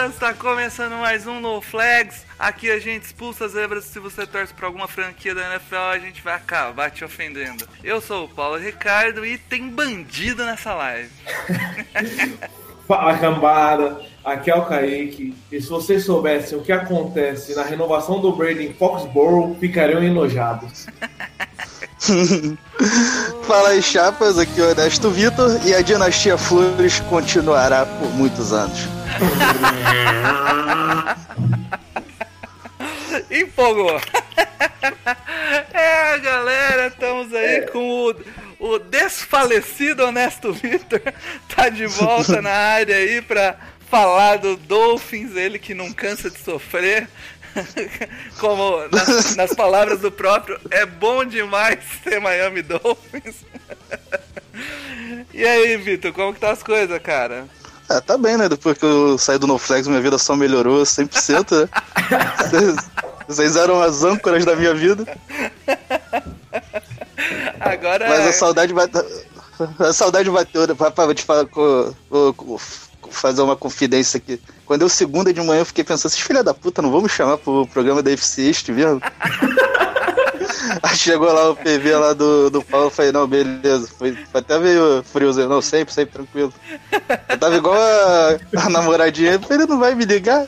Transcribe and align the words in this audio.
Especialistas! 0.00 0.18
Tá 0.18 0.32
começando 0.32 0.92
mais 0.92 1.26
um 1.26 1.40
No 1.40 1.60
Flags. 1.60 2.24
Aqui 2.38 2.70
a 2.70 2.78
gente 2.78 3.04
expulsa 3.04 3.44
as 3.44 3.52
zebras. 3.52 3.84
Se 3.84 3.98
você 3.98 4.26
torce 4.26 4.54
pra 4.54 4.66
alguma 4.66 4.88
franquia 4.88 5.34
da 5.34 5.42
NFL, 5.52 5.76
a 5.92 5.98
gente 5.98 6.22
vai 6.22 6.34
acabar 6.34 6.90
te 6.90 7.04
ofendendo. 7.04 7.68
Eu 7.84 8.00
sou 8.00 8.24
o 8.24 8.28
Paulo 8.28 8.56
Ricardo 8.56 9.26
e 9.26 9.36
tem 9.36 9.68
bandido 9.68 10.44
nessa 10.44 10.74
live. 10.74 11.10
Fala 12.88 13.16
cambada, 13.18 14.00
aqui 14.24 14.50
é 14.50 14.54
o 14.54 14.64
Kaique. 14.64 15.34
E 15.52 15.60
se 15.60 15.68
vocês 15.68 16.04
soubessem 16.04 16.58
o 16.58 16.62
que 16.62 16.72
acontece 16.72 17.54
na 17.54 17.62
renovação 17.62 18.20
do 18.20 18.32
Brady 18.32 18.66
em 18.66 18.72
Foxborough, 18.72 19.56
ficariam 19.60 20.02
enojados. 20.02 20.86
Fala 23.46 23.68
aí, 23.68 23.82
chapas, 23.82 24.38
aqui 24.38 24.60
é 24.60 24.64
o 24.64 24.70
Ernesto 24.70 25.10
Vitor 25.10 25.60
e 25.64 25.74
a 25.74 25.82
dinastia 25.82 26.36
Flores 26.36 26.98
continuará 27.00 27.86
por 27.86 28.08
muitos 28.14 28.52
anos. 28.52 28.99
Empolgou! 33.30 34.00
É, 35.72 36.18
galera, 36.18 36.88
estamos 36.88 37.32
aí 37.34 37.66
com 37.66 37.78
o, 37.78 38.14
o 38.58 38.78
desfalecido 38.78 40.04
Honesto 40.04 40.52
Vitor. 40.52 41.00
Tá 41.54 41.68
de 41.68 41.86
volta 41.86 42.40
na 42.40 42.50
área 42.50 42.96
aí 42.96 43.20
pra 43.20 43.56
falar 43.90 44.38
do 44.38 44.56
Dolphins, 44.56 45.36
ele 45.36 45.58
que 45.58 45.74
não 45.74 45.92
cansa 45.92 46.30
de 46.30 46.38
sofrer. 46.38 47.08
Como 48.38 48.88
nas, 48.88 49.36
nas 49.36 49.54
palavras 49.54 50.00
do 50.00 50.10
próprio, 50.10 50.58
é 50.70 50.86
bom 50.86 51.24
demais 51.24 51.80
ser 52.02 52.20
Miami 52.20 52.62
Dolphins. 52.62 53.44
E 55.34 55.44
aí, 55.44 55.76
Vitor, 55.76 56.12
como 56.12 56.32
que 56.32 56.40
tá 56.40 56.50
as 56.50 56.62
coisas, 56.62 57.00
cara? 57.02 57.46
Ah, 57.92 58.00
tá 58.00 58.16
bem, 58.16 58.36
né? 58.36 58.48
Depois 58.48 58.78
que 58.78 58.84
eu 58.84 59.18
saí 59.18 59.36
do 59.36 59.46
NoFlex, 59.48 59.88
minha 59.88 60.00
vida 60.00 60.16
só 60.16 60.36
melhorou 60.36 60.82
100%, 60.84 61.62
né? 61.62 61.68
Vocês- 62.38 62.76
Vocês 63.26 63.56
eram 63.56 63.82
as 63.82 64.02
âncoras 64.04 64.44
da 64.44 64.54
minha 64.56 64.72
vida, 64.74 65.04
Agora 67.60 68.08
mas 68.08 68.20
é- 68.20 68.28
a 68.28 68.32
saudade 68.32 68.72
vai. 68.72 68.88
A 69.78 69.92
saudade 69.92 70.30
bateu? 70.30 70.74
Papai, 70.76 71.06
vou 71.06 71.14
te 71.14 71.22
falar, 71.24 71.46
co- 71.46 71.94
vou- 72.08 72.32
vou 72.32 72.60
fazer 73.10 73.42
uma 73.42 73.54
confidência 73.56 74.18
aqui. 74.18 74.40
Quando 74.64 74.82
eu 74.82 74.88
segunda 74.88 75.32
de 75.32 75.40
manhã, 75.40 75.60
eu 75.60 75.66
fiquei 75.66 75.84
pensando, 75.84 76.10
esses 76.10 76.20
filha 76.20 76.42
da 76.42 76.54
puta, 76.54 76.80
não 76.80 76.90
vamos 76.90 77.12
chamar 77.12 77.36
pro 77.38 77.66
programa 77.66 78.02
da 78.02 78.10
FC 78.12 78.42
East 78.42 78.68
mesmo? 78.70 79.00
Aí 80.82 80.96
chegou 80.96 81.32
lá 81.32 81.50
o 81.50 81.56
PV 81.56 81.96
lá 81.96 82.12
do, 82.12 82.50
do 82.50 82.62
Paulo, 82.62 82.86
eu 82.86 82.90
falei, 82.90 83.12
não, 83.12 83.26
beleza. 83.26 83.88
Foi, 83.98 84.12
foi 84.30 84.40
até 84.40 84.58
meio 84.58 85.02
friozinho, 85.04 85.48
não, 85.48 85.60
sempre, 85.62 85.92
sempre 85.92 86.12
tranquilo. 86.14 86.52
Eu 87.28 87.38
tava 87.38 87.56
igual 87.56 87.74
a, 87.74 88.38
a 88.64 88.70
namoradinha, 88.70 89.32
eu 89.32 89.40
falei, 89.40 89.58
ele 89.58 89.66
não 89.66 89.78
vai 89.78 89.94
me 89.94 90.04
ligar? 90.04 90.46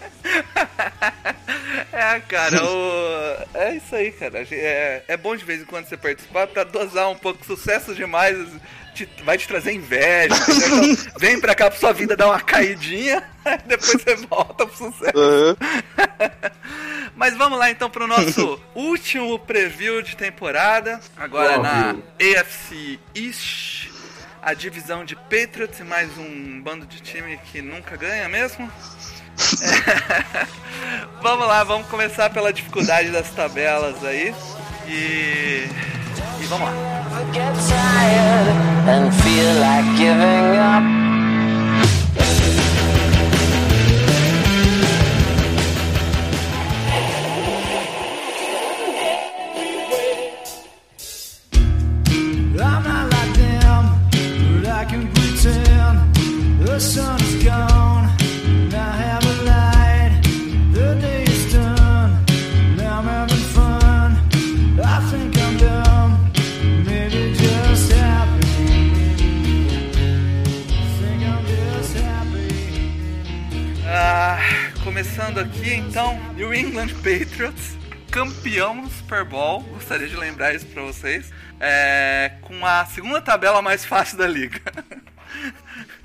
É, 1.93 2.21
cara, 2.21 2.63
o... 2.65 3.37
é 3.55 3.77
isso 3.77 3.95
aí, 3.95 4.13
cara. 4.13 4.47
É, 4.51 5.03
é 5.09 5.17
bom 5.17 5.37
de 5.37 5.45
vez 5.45 5.63
em 5.63 5.65
quando 5.65 5.87
você 5.87 5.97
participar 5.97 6.47
pra 6.47 6.65
dosar 6.65 7.09
um 7.11 7.17
pouco. 7.17 7.45
Sucesso 7.45 7.95
demais 7.95 8.37
te- 8.95 9.09
vai 9.25 9.37
te 9.39 9.49
trazer 9.49 9.73
inveja. 9.73 10.35
Então, 10.35 11.13
vem 11.19 11.41
pra 11.41 11.55
cá 11.55 11.71
pra 11.71 11.79
sua 11.79 11.93
vida 11.93 12.17
dar 12.17 12.27
uma 12.27 12.41
caidinha, 12.41 13.23
depois 13.67 13.93
você 13.93 14.17
volta 14.27 14.67
pro 14.67 14.77
sucesso. 14.77 15.13
Aham. 15.17 15.57
Mas 17.17 17.37
vamos 17.37 17.59
lá 17.59 17.71
então 17.71 17.91
pro 17.91 18.07
nosso 18.07 18.61
último 18.75 19.39
preview 19.39 20.03
de 20.03 20.17
temporada. 20.17 21.01
Agora 21.17 21.59
na 21.59 21.97
AFC 22.21 22.99
East. 23.15 23.91
A 24.41 24.55
divisão 24.55 25.05
de 25.05 25.15
Patriots 25.15 25.79
e 25.79 25.85
mais 25.85 26.19
um 26.19 26.61
bando 26.61 26.85
de 26.85 27.01
time 27.01 27.39
que 27.53 27.63
nunca 27.63 27.97
ganha 27.97 28.29
mesmo. 28.29 28.69
É. 29.63 30.47
vamos 31.23 31.47
lá, 31.47 31.63
vamos 31.63 31.87
começar 31.87 32.29
pela 32.31 32.53
dificuldade 32.53 33.11
das 33.11 33.31
tabelas 33.31 34.03
aí. 34.05 34.35
E. 34.89 35.69
E 36.41 36.45
vamos 36.49 36.69
lá. 36.69 36.75
Get 37.33 37.55
tired 37.69 38.49
and 38.89 39.13
feel 39.23 39.61
like 39.61 39.97
giving 39.97 40.59
up. 40.59 41.03
Começando 75.03 75.39
aqui 75.39 75.75
então, 75.75 76.21
New 76.35 76.55
England 76.55 76.89
Patriots, 76.97 77.77
campeão 78.11 78.83
do 78.83 78.91
Super 78.91 79.25
Bowl, 79.25 79.63
gostaria 79.63 80.07
de 80.07 80.15
lembrar 80.15 80.55
isso 80.55 80.67
pra 80.67 80.83
vocês, 80.83 81.31
é, 81.59 82.33
com 82.43 82.65
a 82.67 82.85
segunda 82.85 83.21
tabela 83.21 83.63
mais 83.63 83.85
fácil 83.85 84.19
da 84.19 84.27
liga. 84.27 84.61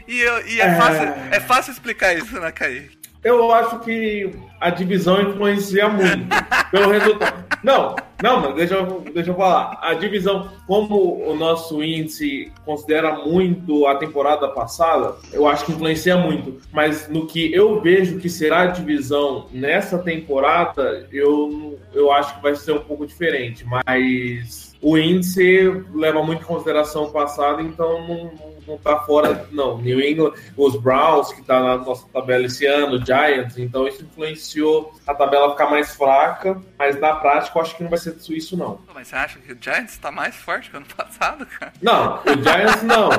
e 0.08 0.20
eu- 0.22 0.48
e 0.48 0.60
é, 0.62 0.66
É. 0.66 0.76
Fácil, 0.76 1.14
é 1.32 1.40
fácil 1.40 1.72
explicar 1.74 2.14
isso, 2.16 2.40
né, 2.40 2.52
Kaique? 2.52 2.98
Eu 3.24 3.52
acho 3.52 3.80
que 3.80 4.32
a 4.62 4.70
divisão 4.70 5.20
influencia 5.22 5.90
muito 5.90 6.28
pelo 6.72 6.92
resultado. 6.92 7.46
Não, 7.64 7.96
não, 8.24 8.40
mas 8.42 8.56
deixa 8.56 8.76
eu, 8.76 9.04
deixa 9.14 9.32
eu 9.32 9.36
falar. 9.36 9.78
A 9.82 9.96
divisão, 9.96 10.50
como 10.68 11.28
o 11.28 11.36
nosso 11.36 11.84
índice 11.84 12.52
considera 12.64 13.16
muito 13.26 13.86
a 13.88 13.96
temporada 13.96 14.48
passada, 14.50 15.16
eu 15.34 15.48
acho 15.48 15.66
que 15.66 15.72
influencia 15.74 16.16
muito. 16.16 16.62
Mas 16.72 17.10
no 17.10 17.26
que 17.26 17.52
eu 17.54 17.82
vejo 17.82 18.20
que 18.20 18.30
será 18.30 18.62
a 18.62 18.68
divisão 18.68 19.48
nessa 19.52 19.98
temporada, 19.98 21.08
eu, 21.12 21.78
eu 21.94 22.12
acho 22.12 22.36
que 22.36 22.42
vai 22.44 22.56
ser 22.56 22.74
um 22.74 22.80
pouco 22.84 23.06
diferente. 23.06 23.66
Mas 23.66 24.76
o 24.82 24.98
índice 24.98 25.84
leva 25.94 26.22
muito 26.24 26.44
em 26.44 26.46
consideração 26.46 27.06
o 27.06 27.12
passado, 27.12 27.62
então 27.62 28.08
não, 28.08 28.32
não, 28.68 28.78
tá 28.78 29.00
fora, 29.00 29.48
não. 29.52 29.78
New 29.78 30.00
England, 30.02 30.34
os 30.56 30.76
Browns, 30.76 31.32
que 31.32 31.42
tá 31.42 31.60
na 31.60 31.78
nossa 31.78 32.06
tabela 32.12 32.46
esse 32.46 32.66
ano, 32.66 33.04
Giants, 33.04 33.58
então 33.58 33.88
isso 33.88 34.04
influenciou 34.04 34.94
a 35.06 35.14
tabela 35.14 35.52
ficar 35.52 35.70
mais 35.70 35.96
fraca, 35.96 36.62
mas 36.78 37.00
na 37.00 37.16
prática 37.16 37.58
eu 37.58 37.62
acho 37.62 37.76
que 37.76 37.84
não 37.84 37.90
vai 37.90 38.00
ser 38.00 38.16
isso, 38.30 38.58
não. 38.58 38.80
Mas 38.94 39.08
você 39.08 39.16
acha 39.16 39.40
que 39.40 39.54
o 39.54 39.58
Giants 39.60 39.98
tá 39.98 40.12
mais 40.12 40.36
forte 40.36 40.70
que 40.70 40.76
o 40.76 40.80
ano 40.80 40.88
passado, 40.96 41.46
cara? 41.46 41.74
Não, 41.82 42.18
o 42.18 42.44
Giants 42.44 42.84
não. 42.84 43.10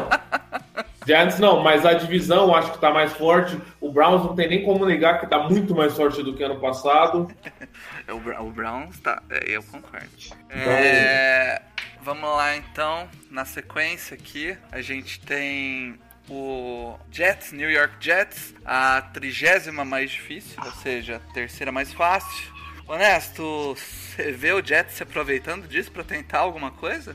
Giants 1.06 1.38
não, 1.38 1.62
mas 1.62 1.86
a 1.86 1.94
divisão 1.94 2.48
eu 2.48 2.54
acho 2.54 2.72
que 2.72 2.78
tá 2.78 2.90
mais 2.90 3.12
forte. 3.14 3.58
O 3.80 3.90
Browns 3.90 4.24
não 4.24 4.34
tem 4.34 4.46
nem 4.48 4.62
como 4.62 4.84
negar 4.84 5.18
que 5.18 5.26
tá 5.26 5.38
muito 5.38 5.74
mais 5.74 5.94
forte 5.94 6.22
do 6.22 6.34
que 6.34 6.42
ano 6.42 6.60
passado. 6.60 7.28
O, 8.10 8.50
Browns 8.50 8.98
tá. 9.00 9.22
é, 9.28 9.44
Eu 9.54 9.62
concordo. 9.62 10.08
É, 10.48 11.60
vamos 12.02 12.28
lá 12.28 12.56
então. 12.56 13.08
Na 13.30 13.44
sequência 13.44 14.14
aqui, 14.14 14.56
a 14.70 14.80
gente 14.80 15.20
tem 15.20 15.98
o 16.28 16.94
Jets, 17.10 17.52
New 17.52 17.70
York 17.70 17.94
Jets, 18.00 18.54
a 18.64 19.02
trigésima 19.02 19.84
mais 19.84 20.10
difícil, 20.10 20.56
ou 20.64 20.72
seja, 20.82 21.16
a 21.16 21.32
terceira 21.32 21.72
mais 21.72 21.92
fácil. 21.92 22.58
Honesto, 22.86 23.76
você 23.76 24.32
vê 24.32 24.52
o 24.52 24.64
Jets 24.64 24.96
se 24.96 25.02
aproveitando 25.02 25.68
disso 25.68 25.90
pra 25.90 26.02
tentar 26.02 26.38
alguma 26.38 26.70
coisa? 26.70 27.14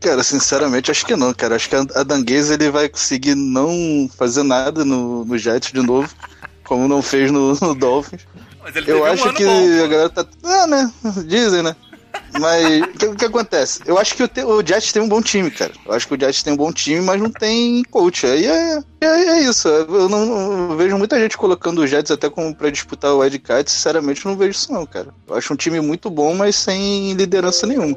Cara, 0.00 0.22
sinceramente, 0.22 0.90
acho 0.90 1.06
que 1.06 1.16
não, 1.16 1.32
cara. 1.32 1.56
Acho 1.56 1.70
que 1.70 1.76
a 1.76 2.02
Danguez 2.02 2.50
ele 2.50 2.70
vai 2.70 2.88
conseguir 2.88 3.34
não 3.34 4.10
fazer 4.16 4.42
nada 4.42 4.84
no, 4.84 5.24
no 5.24 5.38
Jets 5.38 5.72
de 5.72 5.80
novo, 5.80 6.14
como 6.64 6.86
não 6.86 7.00
fez 7.00 7.30
no, 7.30 7.54
no 7.60 7.74
Dolphins. 7.74 8.26
Mas 8.62 8.76
ele 8.76 8.90
Eu 8.90 9.02
um 9.02 9.04
acho 9.04 9.28
ano 9.28 9.34
que 9.34 9.44
bom, 9.44 9.84
a 9.84 9.86
galera 9.86 10.10
tá. 10.10 10.26
É, 10.44 10.66
né? 10.66 10.92
Dizem, 11.24 11.62
né? 11.62 11.74
Mas 12.40 12.82
o 12.82 12.92
que, 12.92 13.16
que 13.16 13.24
acontece? 13.24 13.80
Eu 13.86 13.98
acho 13.98 14.14
que 14.14 14.22
o, 14.22 14.48
o 14.48 14.66
Jets 14.66 14.92
tem 14.92 15.02
um 15.02 15.08
bom 15.08 15.22
time, 15.22 15.50
cara. 15.50 15.72
Eu 15.84 15.92
acho 15.92 16.06
que 16.06 16.14
o 16.14 16.20
Jets 16.20 16.42
tem 16.42 16.52
um 16.52 16.56
bom 16.56 16.72
time, 16.72 17.00
mas 17.00 17.20
não 17.20 17.30
tem 17.30 17.82
coach. 17.84 18.26
Aí 18.26 18.46
é, 18.46 18.78
é, 19.00 19.06
é 19.06 19.40
isso. 19.40 19.68
Eu 19.68 20.08
não, 20.08 20.76
vejo 20.76 20.98
muita 20.98 21.18
gente 21.18 21.36
colocando 21.36 21.80
o 21.80 21.86
Jets 21.86 22.10
até 22.10 22.28
como 22.28 22.54
pra 22.54 22.70
disputar 22.70 23.12
o 23.12 23.24
Ed 23.24 23.38
Card. 23.38 23.70
Sinceramente, 23.70 24.24
não 24.24 24.36
vejo 24.36 24.50
isso, 24.50 24.72
não, 24.72 24.86
cara. 24.86 25.08
Eu 25.26 25.36
acho 25.36 25.52
um 25.52 25.56
time 25.56 25.80
muito 25.80 26.10
bom, 26.10 26.34
mas 26.34 26.56
sem 26.56 27.12
liderança 27.14 27.66
nenhuma. 27.66 27.96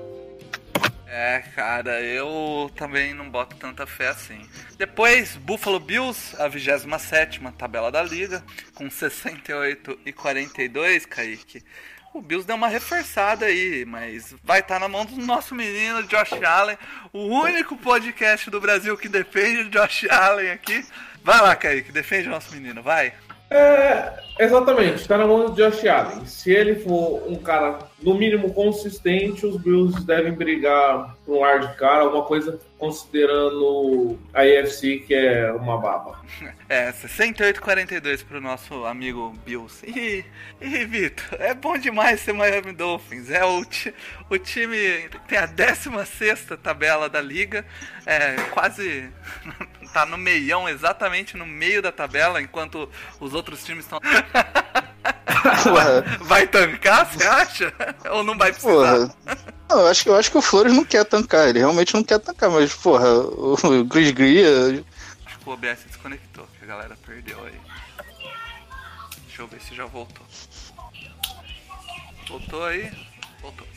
É, 1.11 1.43
cara, 1.53 2.01
eu 2.01 2.71
também 2.75 3.13
não 3.13 3.29
boto 3.29 3.55
tanta 3.57 3.85
fé 3.85 4.09
assim. 4.09 4.47
Depois, 4.77 5.35
Buffalo 5.35 5.79
Bills, 5.79 6.35
a 6.39 6.47
27 6.47 7.41
tabela 7.57 7.91
da 7.91 8.01
liga, 8.01 8.43
com 8.73 8.89
68 8.89 9.99
e 10.05 10.13
42, 10.13 11.05
Kaique. 11.05 11.63
O 12.13 12.21
Bills 12.21 12.45
deu 12.45 12.55
uma 12.55 12.67
reforçada 12.67 13.45
aí, 13.45 13.85
mas 13.85 14.35
vai 14.43 14.59
estar 14.59 14.79
na 14.79 14.87
mão 14.87 15.05
do 15.05 15.15
nosso 15.17 15.53
menino 15.53 16.03
Josh 16.03 16.33
Allen, 16.43 16.77
o 17.13 17.27
único 17.27 17.77
podcast 17.77 18.49
do 18.49 18.59
Brasil 18.59 18.97
que 18.97 19.07
defende 19.07 19.69
Josh 19.69 20.07
Allen 20.09 20.51
aqui. 20.51 20.85
Vai 21.23 21.39
lá, 21.41 21.55
Kaique, 21.55 21.91
defende 21.91 22.27
o 22.27 22.31
nosso 22.31 22.51
menino, 22.53 22.81
vai. 22.81 23.13
É, 23.51 24.13
exatamente, 24.39 25.07
tá 25.07 25.17
na 25.17 25.27
mão 25.27 25.49
do 25.49 25.55
Josh 25.55 25.85
Allen. 25.85 26.25
Se 26.25 26.51
ele 26.51 26.75
for 26.75 27.23
um 27.27 27.35
cara, 27.35 27.79
no 28.01 28.15
mínimo, 28.15 28.53
consistente, 28.53 29.45
os 29.45 29.57
Bills 29.57 30.03
devem 30.05 30.31
brigar 30.31 31.15
por 31.25 31.37
um 31.37 31.43
ar 31.43 31.59
de 31.59 31.75
cara, 31.75 32.03
alguma 32.03 32.23
coisa 32.23 32.59
considerando 32.79 34.17
a 34.33 34.41
AFC, 34.41 35.03
que 35.05 35.13
é 35.13 35.51
uma 35.51 35.77
baba. 35.77 36.19
É, 36.69 36.91
68-42 36.91 38.23
pro 38.23 38.39
nosso 38.39 38.85
amigo 38.85 39.33
Bills. 39.43 39.83
E, 39.83 40.23
e 40.61 40.85
Vitor, 40.85 41.25
é 41.39 41.51
bom 41.55 41.75
demais 41.75 42.19
ser 42.19 42.31
Miami 42.31 42.73
Dolphins. 42.73 43.31
É 43.31 43.43
o, 43.43 43.65
o 44.29 44.37
time 44.37 45.09
tem 45.27 45.39
a 45.39 45.47
16 45.47 46.45
tabela 46.61 47.09
da 47.09 47.19
liga, 47.19 47.65
é 48.05 48.35
quase 48.51 49.09
tá 49.91 50.05
no 50.05 50.15
meião, 50.17 50.69
exatamente 50.69 51.35
no 51.35 51.45
meio 51.45 51.81
da 51.81 51.91
tabela, 51.91 52.39
enquanto 52.39 52.87
os 53.19 53.33
outros 53.33 53.63
times 53.63 53.85
estão. 53.85 53.99
Vai 56.21 56.47
tancar, 56.47 57.05
você 57.05 57.23
acha? 57.25 57.73
Ou 58.11 58.23
não 58.23 58.37
vai 58.37 58.51
precisar? 58.51 58.71
Porra. 58.73 59.15
Não, 59.69 59.79
eu 59.81 59.87
acho, 59.87 60.03
que- 60.03 60.09
eu 60.09 60.15
acho 60.15 60.31
que 60.31 60.37
o 60.37 60.41
Flores 60.41 60.73
não 60.73 60.83
quer 60.83 61.05
tancar. 61.05 61.47
Ele 61.47 61.59
realmente 61.59 61.93
não 61.93 62.03
quer 62.03 62.19
tancar, 62.19 62.49
mas, 62.49 62.73
porra, 62.73 63.07
o, 63.09 63.53
o 63.53 63.87
Chris 63.87 64.11
Greer. 64.11 64.83
Acho 65.25 65.39
que 65.39 65.49
o 65.49 65.53
OBS 65.53 65.79
desconectou, 65.87 66.47
que 66.57 66.65
a 66.65 66.67
galera 66.67 66.97
perdeu 67.05 67.43
aí. 67.45 67.53
Deixa 69.27 69.41
eu 69.41 69.47
ver 69.47 69.61
se 69.61 69.75
já 69.75 69.85
voltou. 69.85 70.25
Voltou 72.27 72.65
aí? 72.65 72.91
Voltou. 73.41 73.67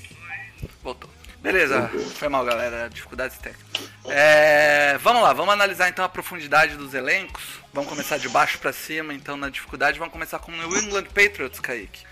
Voltou. 0.83 1.11
Beleza, 1.43 1.91
foi 2.15 2.29
mal, 2.29 2.45
galera. 2.45 2.89
Dificuldades 2.89 3.37
técnicas. 3.37 3.91
É, 4.07 4.97
vamos 5.03 5.23
lá, 5.23 5.33
vamos 5.33 5.53
analisar 5.53 5.89
então 5.89 6.05
a 6.05 6.09
profundidade 6.09 6.77
dos 6.77 6.95
elencos. 6.95 7.43
Vamos 7.75 7.91
começar 7.91 8.17
de 8.17 8.29
baixo 8.29 8.59
pra 8.61 8.73
cima, 8.73 9.13
então 9.13 9.37
na 9.37 9.49
dificuldade. 9.49 9.99
Vamos 9.99 10.13
começar 10.13 10.39
com 10.39 10.53
o 10.53 10.55
New 10.55 10.79
England 10.79 11.05
Patriots, 11.07 11.59
Kaique. 11.59 12.05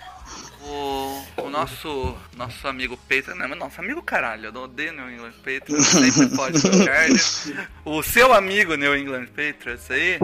O, 0.63 1.25
o 1.39 1.51
nosso, 1.51 2.17
nosso 2.37 2.69
amigo 2.69 2.97
Patriots, 2.97 3.37
não, 3.37 3.49
nosso 3.57 3.81
amigo 3.81 4.03
caralho, 4.03 4.53
eu 4.55 4.63
odeio 4.63 4.93
New 4.93 5.11
England 5.11 5.33
Patriots, 5.39 5.87
sempre 5.87 6.37
pode 6.37 6.61
Chargers. 6.85 7.53
O 7.85 8.03
seu 8.03 8.33
amigo 8.33 8.77
New 8.77 8.97
England 8.97 9.27
Patriots 9.27 9.91
aí 9.91 10.19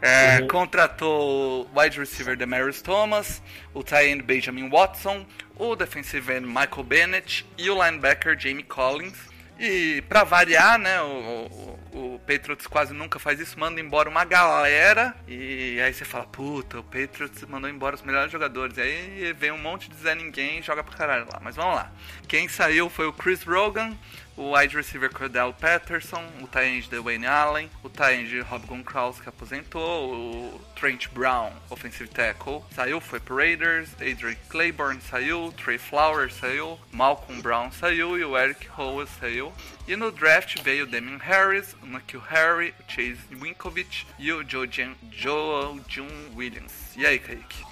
é, 0.00 0.42
contratou 0.42 1.66
o 1.74 1.80
wide 1.80 1.98
receiver 1.98 2.36
Demarius 2.36 2.82
Thomas, 2.82 3.42
o 3.72 3.82
tight 3.82 4.10
end 4.10 4.22
Benjamin 4.22 4.68
Watson, 4.68 5.26
o 5.56 5.76
defensive 5.76 6.32
end 6.32 6.46
Michael 6.46 6.82
Bennett 6.84 7.46
e 7.56 7.70
o 7.70 7.82
linebacker 7.82 8.38
Jamie 8.38 8.64
Collins. 8.64 9.33
E 9.58 10.02
pra 10.08 10.24
variar, 10.24 10.78
né, 10.78 11.00
o, 11.00 11.78
o, 11.92 12.14
o 12.14 12.18
Patriots 12.26 12.66
quase 12.66 12.92
nunca 12.92 13.18
faz 13.20 13.38
isso, 13.38 13.58
manda 13.58 13.80
embora 13.80 14.08
uma 14.08 14.24
galera 14.24 15.14
e 15.28 15.80
aí 15.80 15.94
você 15.94 16.04
fala, 16.04 16.24
puta, 16.24 16.80
o 16.80 16.82
Patriots 16.82 17.42
mandou 17.44 17.70
embora 17.70 17.94
os 17.94 18.02
melhores 18.02 18.32
jogadores. 18.32 18.76
E 18.76 18.80
aí 18.80 19.32
vem 19.32 19.52
um 19.52 19.58
monte 19.58 19.88
de 19.88 19.96
Zé 19.96 20.14
Ninguém 20.14 20.58
e 20.58 20.62
joga 20.62 20.82
pro 20.82 20.96
caralho 20.96 21.26
lá. 21.32 21.40
Mas 21.40 21.54
vamos 21.54 21.76
lá. 21.76 21.92
Quem 22.26 22.48
saiu 22.48 22.90
foi 22.90 23.06
o 23.06 23.12
Chris 23.12 23.44
Rogan, 23.44 23.96
o 24.36 24.50
wide 24.50 24.74
receiver 24.74 25.08
Cordell 25.08 25.52
Patterson, 25.52 26.24
o 26.42 26.46
tight 26.46 26.66
end 26.66 26.90
Dwayne 26.90 27.26
Allen, 27.26 27.70
o 27.82 27.88
tight 27.88 28.20
end 28.20 28.40
Rob 28.42 28.66
Gronkowski 28.66 29.22
que 29.22 29.28
aposentou, 29.28 30.12
o 30.12 30.60
Trent 30.74 31.08
Brown, 31.12 31.52
offensive 31.70 32.08
tackle, 32.08 32.64
saiu, 32.74 33.00
foi 33.00 33.20
pro 33.20 33.36
Raiders, 33.36 33.90
Adrian 34.00 34.36
Claiborne 34.48 35.00
saiu, 35.00 35.52
Trey 35.56 35.78
Flowers 35.78 36.34
saiu, 36.34 36.78
Malcolm 36.92 37.40
Brown 37.40 37.70
saiu 37.70 38.18
e 38.18 38.24
o 38.24 38.36
Eric 38.36 38.68
Howell 38.76 39.06
saiu. 39.20 39.52
E 39.86 39.96
no 39.96 40.10
draft 40.10 40.60
veio 40.62 40.84
o 40.84 40.86
Damian 40.86 41.18
Harris, 41.18 41.76
o 41.82 41.86
Nikhil 41.86 42.20
Harry, 42.20 42.74
o 42.80 42.90
Chase 42.90 43.18
Winkovich 43.40 44.06
e 44.18 44.32
o 44.32 44.42
Joe 44.48 44.68
June 44.68 46.30
Williams. 46.34 46.72
E 46.96 47.06
aí, 47.06 47.18
Kaique? 47.18 47.62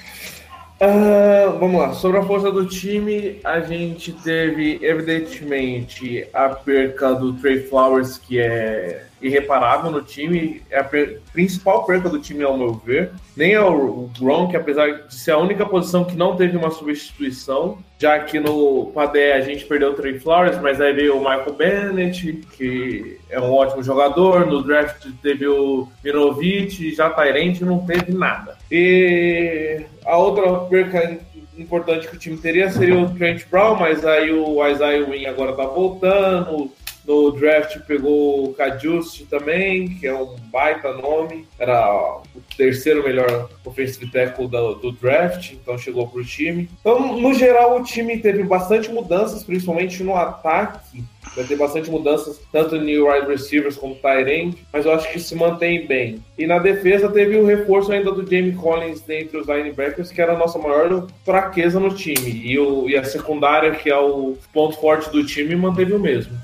Ah, 0.84 1.56
vamos 1.60 1.80
lá, 1.80 1.92
sobre 1.92 2.18
a 2.18 2.24
força 2.24 2.50
do 2.50 2.66
time, 2.66 3.38
a 3.44 3.60
gente 3.60 4.12
teve, 4.12 4.80
evidentemente, 4.82 6.26
a 6.34 6.48
perca 6.48 7.14
do 7.14 7.34
Trey 7.34 7.60
Flowers, 7.60 8.18
que 8.18 8.40
é 8.40 9.06
irreparável 9.20 9.92
no 9.92 10.02
time, 10.02 10.60
é 10.68 10.80
a 10.80 10.90
principal 11.32 11.86
perca 11.86 12.08
do 12.08 12.18
time, 12.18 12.42
ao 12.42 12.58
meu 12.58 12.74
ver. 12.74 13.12
Nem 13.36 13.52
é 13.52 13.60
o, 13.60 14.10
Gronk, 14.18 14.56
apesar 14.56 15.06
de 15.06 15.14
ser 15.14 15.30
a 15.30 15.38
única 15.38 15.64
posição 15.64 16.04
que 16.04 16.16
não 16.16 16.34
teve 16.34 16.56
uma 16.56 16.72
substituição, 16.72 17.78
já 17.96 18.18
que 18.18 18.40
no 18.40 18.86
Padé 18.92 19.34
a 19.34 19.40
gente 19.40 19.64
perdeu 19.64 19.90
o 19.90 19.94
Trey 19.94 20.18
Flowers, 20.18 20.60
mas 20.60 20.80
aí 20.80 20.92
veio 20.92 21.16
o 21.16 21.20
Michael 21.20 21.54
Bennett, 21.54 22.40
que 22.56 23.20
é 23.30 23.38
um 23.38 23.52
ótimo 23.52 23.84
jogador, 23.84 24.46
no 24.46 24.64
draft 24.64 25.06
teve 25.22 25.46
o 25.46 25.86
Mirovic, 26.02 26.92
já 26.92 27.08
Tyrande 27.08 27.64
não 27.64 27.86
teve 27.86 28.12
nada. 28.12 28.58
E 28.68 29.86
a 30.04 30.16
outra 30.16 30.60
perca 30.68 31.18
importante 31.58 32.08
que 32.08 32.16
o 32.16 32.18
time 32.18 32.36
teria 32.36 32.70
seria 32.70 32.98
o 32.98 33.14
Trent 33.14 33.44
Brown, 33.50 33.76
mas 33.76 34.04
aí 34.04 34.32
o 34.32 34.66
Isaiah 34.66 35.06
Wynn 35.06 35.26
agora 35.26 35.52
tá 35.52 35.64
voltando. 35.64 36.70
No 37.06 37.32
draft 37.32 37.78
pegou 37.86 38.44
o 38.44 38.54
Kajust 38.54 39.26
também, 39.26 39.88
que 39.88 40.06
é 40.06 40.14
um 40.14 40.36
baita 40.50 40.92
nome. 40.92 41.46
Era 41.58 42.20
o 42.34 42.40
terceiro 42.56 43.02
melhor 43.02 43.48
offensive 43.64 44.10
tackle 44.10 44.48
do, 44.48 44.74
do 44.74 44.92
draft, 44.92 45.52
então 45.52 45.76
chegou 45.76 46.06
pro 46.08 46.24
time. 46.24 46.68
Então, 46.80 47.18
no 47.18 47.34
geral, 47.34 47.80
o 47.80 47.84
time 47.84 48.18
teve 48.18 48.42
bastante 48.44 48.90
mudanças, 48.90 49.42
principalmente 49.42 50.02
no 50.02 50.16
ataque. 50.16 51.02
Vai 51.34 51.44
ter 51.44 51.56
bastante 51.56 51.90
mudanças, 51.90 52.40
tanto 52.52 52.76
em 52.76 52.98
wide 52.98 53.26
receivers 53.26 53.76
como 53.76 53.94
tight 53.94 54.28
end, 54.28 54.58
mas 54.72 54.84
eu 54.84 54.92
acho 54.92 55.10
que 55.10 55.18
se 55.18 55.34
mantém 55.34 55.86
bem. 55.86 56.22
E 56.36 56.46
na 56.46 56.58
defesa 56.58 57.08
teve 57.08 57.36
o 57.36 57.46
reforço 57.46 57.90
ainda 57.90 58.12
do 58.12 58.28
Jamie 58.28 58.52
Collins 58.52 59.00
dentre 59.00 59.38
os 59.38 59.46
linebackers, 59.46 60.10
que 60.10 60.20
era 60.20 60.34
a 60.34 60.38
nossa 60.38 60.58
maior 60.58 61.06
fraqueza 61.24 61.80
no 61.80 61.94
time. 61.94 62.42
E, 62.44 62.58
o, 62.58 62.88
e 62.88 62.96
a 62.96 63.04
secundária, 63.04 63.70
que 63.72 63.88
é 63.88 63.96
o 63.96 64.36
ponto 64.52 64.76
forte 64.78 65.10
do 65.10 65.24
time, 65.24 65.56
manteve 65.56 65.94
o 65.94 65.98
mesmo. 65.98 66.36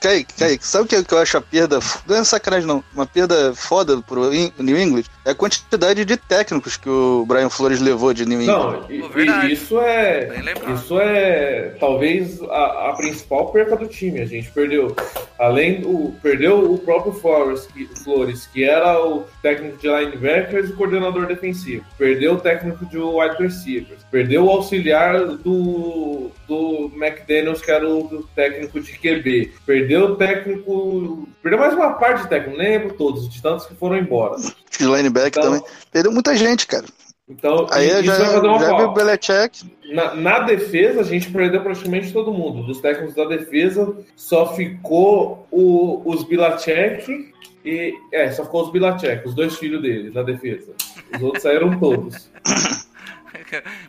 Kaique, 0.00 0.34
Kaique, 0.34 0.66
sabe 0.66 0.84
o 0.84 1.04
que, 1.04 1.14
eu 1.14 1.18
acho 1.18 1.36
a 1.36 1.40
perda? 1.40 1.80
Não 2.06 2.16
é 2.16 2.24
sacanagem, 2.24 2.66
não. 2.66 2.82
Uma 2.94 3.06
perda 3.06 3.54
foda 3.54 4.00
pro 4.02 4.30
New 4.30 4.78
England 4.78 5.04
é 5.26 5.30
a 5.32 5.34
quantidade 5.34 6.04
de 6.04 6.16
técnicos 6.16 6.76
que 6.76 6.88
o 6.88 7.26
Brian 7.26 7.50
Flores 7.50 7.80
levou 7.80 8.14
de 8.14 8.24
New 8.24 8.40
England. 8.40 8.86
Não, 8.88 8.90
e, 8.90 9.48
e 9.48 9.52
isso 9.52 9.80
é. 9.80 10.30
Isso 10.72 11.00
é 11.00 11.74
talvez 11.80 12.40
a, 12.44 12.90
a 12.90 12.92
principal 12.96 13.50
perca 13.50 13.76
do 13.76 13.88
time. 13.88 14.20
A 14.20 14.24
gente 14.24 14.48
perdeu. 14.52 14.94
Além 15.36 15.80
do. 15.80 16.14
Perdeu 16.22 16.72
o 16.72 16.78
próprio 16.78 17.12
Flores 17.12 17.66
que, 17.66 17.86
Flores, 18.04 18.46
que 18.46 18.62
era 18.62 19.04
o 19.04 19.24
técnico 19.42 19.76
de 19.78 19.88
linebackers 19.88 20.70
e 20.70 20.72
coordenador 20.74 21.26
defensivo. 21.26 21.84
Perdeu 21.98 22.34
o 22.34 22.40
técnico 22.40 22.86
de 22.86 22.96
wide 22.96 23.36
receivers. 23.40 24.04
Perdeu 24.08 24.44
o 24.44 24.50
auxiliar 24.50 25.26
do, 25.26 26.30
do 26.46 26.92
McDaniels, 26.94 27.60
que 27.60 27.72
era 27.72 27.88
o 27.88 28.24
técnico 28.36 28.78
de 28.78 28.92
QB. 28.92 29.54
Perdeu 29.66 30.04
o 30.04 30.16
técnico. 30.16 31.28
Perdeu 31.42 31.58
mais 31.58 31.74
uma 31.74 31.94
parte 31.94 32.22
de 32.22 32.28
técnico, 32.28 32.56
nem 32.56 32.78
lembro 32.78 32.94
todos, 32.94 33.28
de 33.28 33.42
tantos 33.42 33.66
que 33.66 33.74
foram 33.74 33.96
embora. 33.96 34.36
De 34.36 34.86
linebacker 35.16 35.42
Então- 35.42 35.42
também. 35.60 35.74
Perdeu 35.90 36.12
muita 36.12 36.36
gente, 36.36 36.66
cara. 36.66 36.84
Então, 37.28 37.66
Aí 37.72 37.88
isso 37.88 38.04
já, 38.04 38.16
vai 38.18 38.26
fazer 38.34 38.46
uma 38.46 38.58
já. 38.60 38.86
Belichick. 38.88 39.70
Na, 39.92 40.14
na 40.14 40.38
defesa, 40.40 41.00
a 41.00 41.04
gente 41.04 41.28
perdeu 41.32 41.60
praticamente 41.60 42.12
todo 42.12 42.32
mundo. 42.32 42.62
Dos 42.64 42.80
técnicos 42.80 43.14
da 43.16 43.24
defesa, 43.24 43.96
só 44.14 44.54
ficou 44.54 45.44
o- 45.50 46.02
os 46.04 46.22
Bilacek 46.22 47.32
e. 47.64 47.92
É, 48.12 48.30
só 48.30 48.44
ficou 48.44 48.62
os 48.64 48.70
Bilacek, 48.70 49.26
os 49.26 49.34
dois 49.34 49.56
filhos 49.56 49.82
dele, 49.82 50.10
na 50.14 50.22
defesa. 50.22 50.72
Os 51.16 51.22
outros 51.22 51.42
saíram 51.42 51.76
todos. 51.80 52.30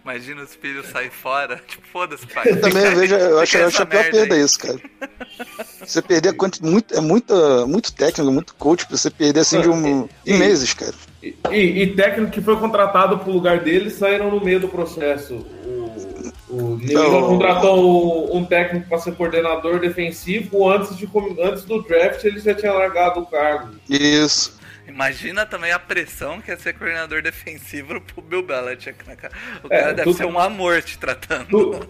Imagina 0.04 0.44
os 0.44 0.56
filhos 0.56 0.88
sair 0.88 1.10
fora. 1.12 1.62
Tipo, 1.68 1.88
foda-se, 1.92 2.26
pai. 2.28 2.50
Eu 2.50 2.62
também 2.62 2.96
vejo, 2.96 3.16
eu 3.16 3.40
acho, 3.40 3.58
eu 3.58 3.68
acho 3.68 3.82
a 3.82 3.86
pior 3.86 4.10
perda 4.12 4.36
aí. 4.36 4.42
isso, 4.42 4.60
cara. 4.60 4.80
Você 5.86 6.02
perder 6.02 6.30
a 6.30 6.34
quanti- 6.34 6.64
muito, 6.64 6.94
é 6.96 7.02
muita, 7.02 7.66
muito 7.66 7.94
técnico, 7.94 8.32
muito 8.32 8.56
coach 8.56 8.86
pra 8.86 8.98
você 8.98 9.10
perder 9.10 9.42
assim 9.42 9.62
de 9.62 9.70
um, 9.70 10.08
E- 10.26 10.34
em 10.34 10.38
meses, 10.38 10.74
cara. 10.74 10.94
E, 11.24 11.36
e- 11.52 11.82
e 11.84 11.96
técnico 11.96 12.32
que 12.32 12.42
foi 12.42 12.56
contratado 12.58 13.18
pro 13.20 13.32
lugar 13.32 13.60
dele 13.62 13.90
saíram 13.90 14.30
no 14.32 14.44
meio 14.44 14.60
do 14.60 14.68
processo. 14.68 15.36
O, 15.66 15.88
O 16.50 16.78
New 16.78 16.94
Não. 16.94 17.06
England 17.08 17.28
contratou 17.28 18.36
um 18.38 18.46
técnico 18.46 18.88
para 18.88 19.00
ser 19.00 19.14
coordenador 19.16 19.80
defensivo 19.82 20.70
antes, 20.70 20.96
de, 20.96 21.08
antes 21.44 21.64
do 21.64 21.82
draft, 21.84 22.24
ele 22.24 22.40
já 22.40 22.54
tinha 22.54 22.72
largado 22.72 23.20
o 23.20 23.26
cargo. 23.26 23.72
Isso. 23.90 24.57
Imagina 24.88 25.46
também 25.46 25.72
a 25.72 25.80
pressão 25.80 26.40
que 26.42 26.50
é 26.50 26.56
ser 26.56 26.74
coordenador 26.74 27.22
defensivo 27.22 28.00
pro 28.02 28.22
Bill 28.22 28.42
Belichick, 28.44 29.06
né, 29.08 29.16
cara? 29.16 29.34
O 29.64 29.68
É, 29.72 29.80
cara 29.80 29.94
deve 29.94 30.04
tudo- 30.06 30.18
ser 30.18 30.26
um 30.26 30.40
amor 30.40 30.82
te 30.82 30.98
tratando. 30.98 31.48
Tu- 31.50 31.88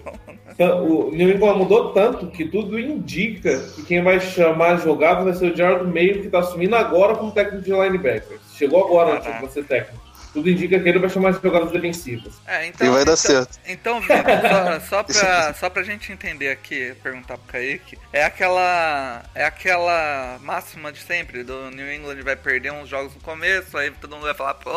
Tá, 0.57 0.73
O 0.75 1.11
New 1.11 1.29
England 1.29 1.55
mudou 1.57 1.93
tanto 1.93 2.31
que 2.31 2.45
tudo 2.45 2.79
indica 2.79 3.59
que 3.75 3.83
quem 3.83 4.01
vai 4.01 4.19
chamar 4.19 4.71
as 4.75 4.83
jogadas 4.83 5.23
vai 5.23 5.33
ser 5.35 5.53
o 5.53 5.55
Jared 5.55 5.85
Mayo, 5.85 6.21
que 6.23 6.29
tá 6.29 6.39
assumindo 6.39 6.75
agora 6.75 7.15
como 7.15 7.31
técnico 7.31 7.63
de 7.63 7.71
linebackers. 7.71 8.41
Chegou 8.55 8.83
agora 8.87 9.19
Caraca. 9.21 9.39
para 9.39 9.49
ser 9.49 9.65
técnico. 9.65 10.06
Tudo 10.33 10.49
indica 10.49 10.79
que 10.79 10.87
ele 10.87 10.99
vai 10.99 11.09
chamar 11.09 11.29
as 11.29 11.41
jogadas 11.41 11.71
defensivas. 11.71 12.35
É, 12.45 12.67
então, 12.67 12.87
E 12.87 12.89
vai 12.89 13.05
dar 13.05 13.13
então, 13.13 13.17
certo. 13.17 13.59
Então, 13.65 14.01
Vitor, 14.01 14.17
só, 14.17 14.79
só, 14.89 15.03
pra, 15.03 15.53
só 15.53 15.69
pra 15.69 15.83
gente 15.83 16.11
entender 16.11 16.49
aqui, 16.49 16.93
perguntar 17.01 17.37
pro 17.37 17.53
Kaique, 17.53 17.97
é 18.13 18.23
aquela, 18.23 19.23
é 19.33 19.45
aquela 19.45 20.37
máxima 20.41 20.91
de 20.91 20.99
sempre, 20.99 21.43
do 21.43 21.71
New 21.71 21.91
England 21.91 22.21
vai 22.23 22.35
perder 22.35 22.71
uns 22.71 22.89
jogos 22.89 23.13
no 23.13 23.21
começo, 23.21 23.77
aí 23.77 23.91
todo 23.91 24.15
mundo 24.15 24.25
vai 24.25 24.33
falar, 24.33 24.55
pô, 24.55 24.71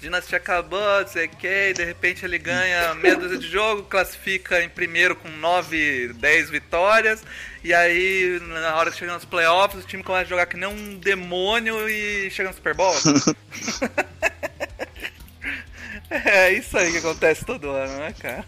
dinastia 0.00 0.38
acabou, 0.38 1.00
não 1.00 1.08
sei 1.08 1.26
o 1.26 1.30
que, 1.30 1.70
e 1.70 1.74
de 1.74 1.84
repente 1.84 2.24
ele 2.24 2.38
ganha 2.38 2.94
meia 2.96 3.16
dúzia 3.16 3.38
de 3.38 3.48
jogo, 3.48 3.84
classifica 3.84 4.62
em 4.62 4.68
primeiro 4.68 5.16
com 5.16 5.28
9, 5.28 6.12
10 6.14 6.50
vitórias, 6.50 7.22
e 7.62 7.72
aí 7.72 8.38
na 8.42 8.76
hora 8.76 8.90
que 8.90 8.98
chega 8.98 9.14
nos 9.14 9.24
playoffs 9.24 9.82
o 9.82 9.86
time 9.86 10.02
começa 10.02 10.26
a 10.26 10.28
jogar 10.28 10.46
que 10.46 10.56
nem 10.56 10.68
um 10.68 10.96
demônio 10.96 11.88
e 11.88 12.30
chega 12.30 12.50
no 12.50 12.54
Super 12.54 12.74
Bowl. 12.74 12.94
É 16.10 16.52
isso 16.52 16.76
aí 16.76 16.92
que 16.92 16.98
acontece 16.98 17.44
todo 17.44 17.70
ano, 17.70 17.92
né, 17.98 18.14
cara? 18.20 18.44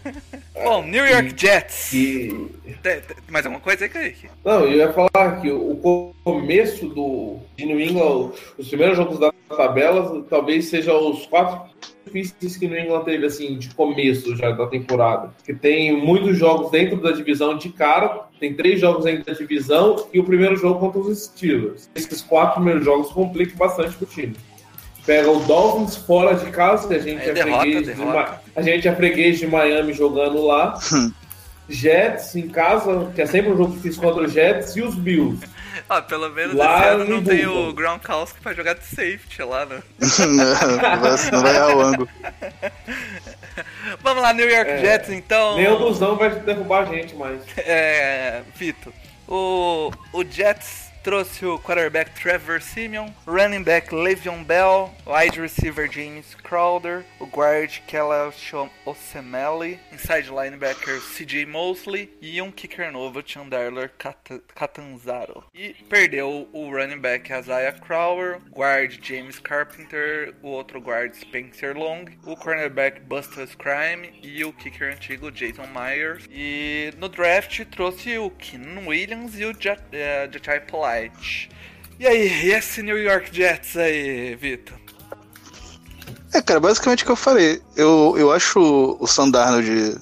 Bom, 0.53 0.83
New 0.83 1.05
York 1.05 1.33
Jets. 1.35 1.91
E 1.93 2.49
Tem, 2.83 3.01
tem 3.01 3.17
mais 3.29 3.45
alguma 3.45 3.59
coisa 3.61 3.83
aí, 3.85 3.89
Kaique? 3.89 4.29
Não, 4.45 4.61
eu 4.65 4.73
ia 4.73 4.93
falar 4.93 5.41
que 5.41 5.51
o 5.51 5.75
co- 5.77 6.15
começo 6.23 6.87
do 6.87 7.37
de 7.57 7.65
New 7.65 7.79
England, 7.79 8.31
os 8.57 8.67
primeiros 8.67 8.95
jogos 8.95 9.19
da 9.19 9.31
tabela, 9.55 10.23
talvez 10.29 10.65
sejam 10.65 11.09
os 11.11 11.25
quatro 11.25 11.75
difíceis 12.05 12.55
que 12.55 12.67
New 12.67 12.79
England 12.79 13.03
teve 13.03 13.25
assim 13.25 13.57
de 13.57 13.73
começo 13.73 14.35
já 14.35 14.51
da 14.51 14.67
temporada. 14.67 15.33
Que 15.43 15.53
tem 15.53 15.91
muitos 15.97 16.37
jogos 16.37 16.71
dentro 16.71 16.97
da 17.01 17.11
divisão 17.11 17.57
de 17.57 17.69
cara, 17.69 18.27
tem 18.39 18.53
três 18.53 18.79
jogos 18.79 19.03
dentro 19.03 19.25
da 19.25 19.33
divisão 19.33 20.07
e 20.13 20.19
o 20.19 20.23
primeiro 20.23 20.55
jogo 20.55 20.79
contra 20.79 20.99
os 20.99 21.25
Steelers. 21.25 21.89
Esses 21.95 22.21
quatro 22.21 22.55
primeiros 22.61 22.85
jogos 22.85 23.11
complicam 23.11 23.57
bastante 23.57 23.95
pro 23.97 24.05
time. 24.05 24.35
Pega 25.07 25.31
o 25.31 25.39
Dolphins 25.39 25.95
fora 25.95 26.35
de 26.35 26.51
casa, 26.51 26.87
que 26.87 26.93
a 26.93 26.99
gente 26.99 27.21
É 27.21 27.29
é, 27.29 27.33
derrota, 27.33 27.61
freguês 27.61 27.79
de 27.87 27.93
derrota. 27.93 28.13
Ma- 28.13 28.39
a 28.55 28.61
gente 28.61 28.87
é 28.87 28.95
freguês 28.95 29.39
de 29.39 29.47
Miami 29.47 29.93
jogando 29.93 30.45
lá. 30.45 30.77
Jets 31.69 32.35
em 32.35 32.47
casa, 32.49 33.11
que 33.15 33.21
é 33.21 33.25
sempre 33.25 33.51
um 33.51 33.57
jogo 33.57 33.73
difícil 33.73 34.01
contra 34.01 34.23
os 34.23 34.31
Jets, 34.33 34.75
e 34.75 34.81
os 34.81 34.95
Bills. 34.95 35.39
Ah, 35.89 36.01
pelo 36.01 36.29
menos 36.31 36.55
Lá 36.55 36.79
esse 36.79 36.87
ano 36.89 37.05
não 37.05 37.23
tem 37.23 37.45
o 37.47 37.71
Gronkowski 37.71 38.39
pra 38.41 38.53
jogar 38.53 38.73
de 38.73 38.83
safety 38.85 39.41
lá, 39.43 39.65
né? 39.65 39.81
não, 39.99 40.99
vai, 40.99 41.31
não 41.31 41.41
vai 41.41 41.55
errar 41.55 41.75
o 41.77 41.81
ângulo. 41.81 42.09
Vamos 44.03 44.21
lá, 44.23 44.33
New 44.33 44.49
York 44.49 44.69
É, 44.71 44.77
Jets, 44.79 45.09
então. 45.09 45.55
Nenhum 45.55 45.77
dos 45.77 45.99
não 45.99 46.15
vai 46.17 46.29
derrubar 46.31 46.83
a 46.83 46.85
gente 46.93 47.15
mais. 47.15 47.41
É, 47.57 48.41
Vitor, 48.55 48.91
o, 49.27 49.91
o 50.13 50.23
Jets 50.29 50.86
trouxe 51.03 51.45
o 51.45 51.57
quarterback 51.57 52.13
Trevor 52.13 52.61
Simeon, 52.61 53.13
running 53.25 53.63
back 53.63 53.91
Le'Veon 53.91 54.43
Bell, 54.43 54.93
wide 55.05 55.39
receiver 55.39 55.87
James 55.89 56.35
Crowder, 56.47 57.03
o 57.19 57.25
guard 57.25 57.69
Kelashon 57.87 58.69
Osemele, 58.85 59.77
inside 59.91 60.29
linebacker 60.29 60.97
CJ 61.01 61.45
Mosley 61.45 62.09
e 62.21 62.41
um 62.41 62.49
kicker 62.51 62.89
novo 62.89 63.21
Chandler 63.25 63.89
Cat- 63.97 64.41
Catanzaro. 64.55 65.43
E 65.53 65.73
perdeu 65.89 66.47
o 66.53 66.69
running 66.71 66.99
back 66.99 67.29
Isaiah 67.33 67.73
Crowder, 67.73 68.39
guard 68.49 68.97
James 69.03 69.39
Carpenter, 69.39 70.33
o 70.41 70.47
outro 70.47 70.79
guard 70.79 71.13
Spencer 71.15 71.75
Long, 71.77 72.05
o 72.25 72.35
cornerback 72.37 73.01
Buster 73.01 73.45
Crime 73.57 74.17
e 74.23 74.45
o 74.45 74.53
kicker 74.53 74.93
antigo 74.93 75.29
Jason 75.31 75.67
Myers. 75.67 76.25
E 76.31 76.93
no 76.97 77.09
draft 77.09 77.65
trouxe 77.65 78.17
o 78.17 78.29
Keenan 78.29 78.87
Williams 78.87 79.37
e 79.37 79.43
o 79.43 79.53
Ja- 79.59 79.77
eh, 79.91 80.29
Jachai 80.31 80.61
Polite. 80.61 81.49
E 81.99 82.05
aí, 82.07 82.51
esse 82.51 82.83
New 82.83 82.97
York 82.97 83.35
Jets 83.35 83.75
aí, 83.75 84.35
Vitor? 84.35 84.77
É, 86.37 86.41
cara, 86.41 86.59
basicamente 86.59 87.01
o 87.01 87.05
que 87.05 87.11
eu 87.11 87.15
falei. 87.15 87.61
Eu, 87.75 88.13
eu 88.17 88.31
acho 88.31 88.95
o 88.99 89.07
Sandarno 89.07 89.61
de. 89.63 89.95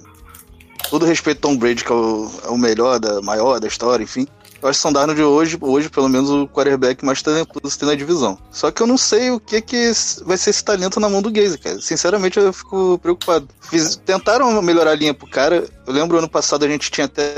Todo 0.89 1.05
respeito 1.05 1.39
Tom 1.41 1.57
Brady, 1.57 1.83
que 1.83 1.91
é 1.91 1.95
o, 1.95 2.29
é 2.43 2.49
o 2.49 2.57
melhor, 2.57 2.99
da, 2.99 3.21
maior 3.21 3.59
da 3.59 3.67
história, 3.67 4.03
enfim. 4.03 4.27
Eu 4.61 4.69
acho 4.69 4.79
o 4.79 4.81
Sandarno 4.81 5.15
de 5.15 5.23
hoje, 5.23 5.57
hoje, 5.61 5.89
pelo 5.89 6.09
menos, 6.09 6.29
o 6.29 6.47
quarterback 6.47 7.03
mais 7.05 7.21
talentoso 7.21 7.79
tem 7.79 7.87
na 7.87 7.95
divisão. 7.95 8.37
Só 8.51 8.69
que 8.69 8.81
eu 8.83 8.87
não 8.87 8.97
sei 8.97 9.31
o 9.31 9.39
que, 9.39 9.61
que 9.61 9.91
vai 10.25 10.37
ser 10.37 10.49
esse 10.51 10.63
talento 10.63 10.99
na 10.99 11.07
mão 11.09 11.21
do 11.21 11.31
Gaze, 11.31 11.57
cara. 11.57 11.79
Sinceramente, 11.81 12.37
eu 12.37 12.51
fico 12.53 12.99
preocupado. 13.01 13.47
Fiz- 13.61 13.95
tentaram 13.95 14.61
melhorar 14.61 14.91
a 14.91 14.95
linha 14.95 15.13
pro 15.13 15.27
cara. 15.27 15.65
Eu 15.87 15.93
lembro 15.93 16.17
ano 16.17 16.29
passado 16.29 16.65
a 16.65 16.67
gente 16.67 16.91
tinha 16.91 17.05
até 17.05 17.33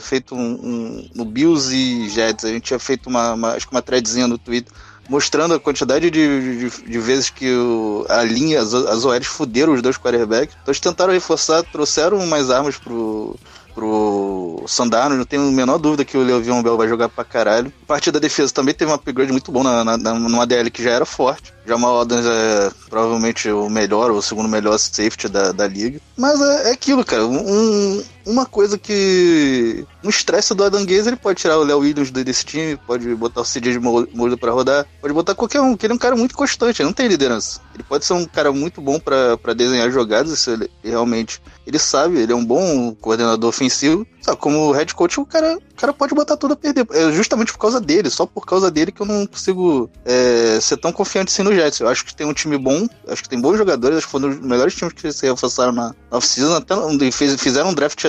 feito 0.00 0.34
um, 0.34 0.52
um- 0.52 1.10
no 1.14 1.24
Bills 1.24 1.74
e 1.74 2.08
Jets, 2.08 2.44
a 2.44 2.48
gente 2.48 2.62
tinha 2.64 2.78
feito 2.78 3.08
uma, 3.08 3.32
uma- 3.34 3.52
acho 3.52 3.66
que 3.66 3.74
uma 3.74 3.82
threadzinha 3.82 4.26
no 4.28 4.38
Twitter 4.38 4.72
mostrando 5.08 5.54
a 5.54 5.60
quantidade 5.60 6.10
de, 6.10 6.68
de, 6.70 6.82
de 6.82 6.98
vezes 6.98 7.30
que 7.30 7.50
o- 7.52 8.04
a 8.08 8.22
linha, 8.22 8.60
as, 8.60 8.74
as 8.74 9.04
OLs 9.04 9.26
fuderam 9.26 9.72
os 9.72 9.82
dois 9.82 9.96
quarterbacks. 9.96 10.54
Então 10.60 10.72
eles 10.72 10.80
tentaram 10.80 11.12
reforçar, 11.12 11.62
trouxeram 11.64 12.26
mais 12.26 12.50
armas 12.50 12.76
pro, 12.76 13.34
pro 13.74 14.62
Sandarno. 14.66 15.16
Não 15.16 15.24
tenho 15.24 15.42
a 15.48 15.50
menor 15.52 15.78
dúvida 15.78 16.04
que 16.04 16.16
o 16.16 16.22
Le'Veon 16.22 16.62
Bell 16.62 16.76
vai 16.76 16.88
jogar 16.88 17.08
pra 17.08 17.24
caralho. 17.24 17.72
A 17.84 17.86
parte 17.86 18.10
da 18.10 18.18
defesa 18.18 18.52
também 18.52 18.74
teve 18.74 18.90
um 18.90 18.94
upgrade 18.94 19.32
muito 19.32 19.50
bom 19.52 19.62
na, 19.62 19.84
na, 19.84 19.96
na- 19.96 20.14
numa 20.14 20.46
DL 20.46 20.70
que 20.70 20.82
já 20.82 20.90
era 20.90 21.06
forte. 21.06 21.52
Jamal 21.66 22.00
Adams 22.00 22.24
é 22.26 22.70
provavelmente 22.88 23.48
o 23.50 23.68
melhor 23.68 24.10
ou 24.10 24.18
o 24.18 24.22
segundo 24.22 24.48
melhor 24.48 24.78
safety 24.78 25.28
da, 25.28 25.52
da 25.52 25.66
liga. 25.68 26.00
Mas 26.16 26.40
é, 26.40 26.70
é 26.70 26.72
aquilo, 26.72 27.04
cara. 27.04 27.26
Um, 27.26 28.02
uma 28.28 28.44
coisa 28.46 28.76
que. 28.78 29.84
Um 30.04 30.10
estresse 30.10 30.54
do 30.54 30.62
Adam 30.62 30.84
Gaze, 30.84 31.08
ele 31.08 31.16
pode 31.16 31.40
tirar 31.40 31.58
o 31.58 31.64
Léo 31.64 31.78
Williams 31.80 32.10
desse 32.10 32.44
time, 32.44 32.76
pode 32.86 33.12
botar 33.14 33.40
o 33.40 33.44
CJ 33.44 33.72
de 33.72 33.78
Moura 33.80 34.36
pra 34.36 34.52
rodar, 34.52 34.86
pode 35.00 35.12
botar 35.12 35.34
qualquer 35.34 35.60
um, 35.60 35.70
porque 35.72 35.86
ele 35.86 35.92
é 35.92 35.96
um 35.96 35.98
cara 35.98 36.14
muito 36.14 36.34
constante, 36.36 36.80
ele 36.80 36.86
não 36.86 36.92
tem 36.92 37.08
liderança. 37.08 37.60
Ele 37.74 37.82
pode 37.82 38.04
ser 38.04 38.12
um 38.12 38.24
cara 38.24 38.52
muito 38.52 38.80
bom 38.80 39.00
pra 39.00 39.52
desenhar 39.56 39.90
jogadas, 39.90 40.32
isso 40.32 40.50
ele, 40.50 40.70
realmente. 40.84 41.40
Ele 41.66 41.78
sabe, 41.78 42.18
ele 42.18 42.32
é 42.32 42.36
um 42.36 42.44
bom 42.44 42.94
coordenador 43.00 43.48
ofensivo. 43.48 44.06
Só 44.20 44.34
que 44.34 44.40
como 44.42 44.72
head 44.72 44.94
coach, 44.94 45.20
o 45.20 45.24
cara, 45.26 45.56
o 45.56 45.76
cara 45.76 45.92
pode 45.92 46.14
botar 46.14 46.36
tudo 46.36 46.52
a 46.54 46.56
perder. 46.56 46.86
É 46.90 47.12
justamente 47.12 47.52
por 47.52 47.58
causa 47.58 47.80
dele, 47.80 48.10
só 48.10 48.26
por 48.26 48.44
causa 48.44 48.70
dele 48.70 48.90
que 48.92 49.00
eu 49.00 49.06
não 49.06 49.26
consigo 49.26 49.88
é, 50.04 50.58
ser 50.60 50.76
tão 50.76 50.92
confiante 50.92 51.32
assim 51.32 51.42
no 51.42 51.54
Jets. 51.54 51.80
Eu 51.80 51.88
acho 51.88 52.04
que 52.04 52.14
tem 52.14 52.26
um 52.26 52.32
time 52.34 52.58
bom, 52.58 52.86
acho 53.06 53.22
que 53.22 53.28
tem 53.28 53.40
bons 53.40 53.56
jogadores, 53.56 53.98
acho 53.98 54.06
que 54.06 54.10
foi 54.12 54.20
um 54.20 54.28
dos 54.30 54.40
melhores 54.40 54.74
times 54.74 54.92
que 54.92 55.10
se 55.12 55.26
reforçaram 55.26 55.72
na 55.72 55.94
na 56.10 56.16
off-season, 56.18 56.54
até 56.56 56.74
fiz- 57.12 57.40
fizeram 57.40 57.70
um 57.70 57.74
draft 57.74 58.02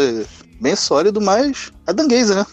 bem 0.60 0.76
sólido, 0.76 1.22
mas 1.22 1.72
é 1.88 1.94
dangueza, 1.94 2.36
né? 2.36 2.46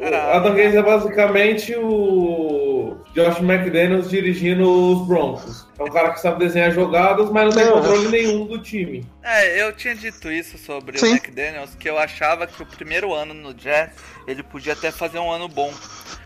Adam 0.00 0.54
Gaze 0.54 0.76
é 0.76 0.82
basicamente 0.82 1.74
o 1.74 2.98
Josh 3.14 3.38
McDaniels 3.38 4.10
dirigindo 4.10 4.68
os 4.70 5.06
Broncos. 5.06 5.66
É 5.78 5.82
um 5.82 5.90
cara 5.90 6.10
que 6.10 6.20
sabe 6.20 6.44
desenhar 6.44 6.70
jogadas, 6.70 7.30
mas 7.30 7.54
não 7.54 7.62
tem 7.62 7.72
controle 7.72 8.08
nenhum 8.08 8.46
do 8.46 8.58
time. 8.58 9.06
É, 9.22 9.62
eu 9.62 9.72
tinha 9.72 9.94
dito 9.94 10.30
isso 10.30 10.58
sobre 10.58 10.98
Sim. 10.98 11.06
o 11.06 11.10
McDaniels, 11.12 11.74
que 11.74 11.88
eu 11.88 11.98
achava 11.98 12.46
que 12.46 12.62
o 12.62 12.66
primeiro 12.66 13.14
ano 13.14 13.32
no 13.32 13.58
Jets 13.58 13.96
ele 14.26 14.42
podia 14.42 14.74
até 14.74 14.90
fazer 14.90 15.18
um 15.18 15.30
ano 15.30 15.48
bom. 15.48 15.72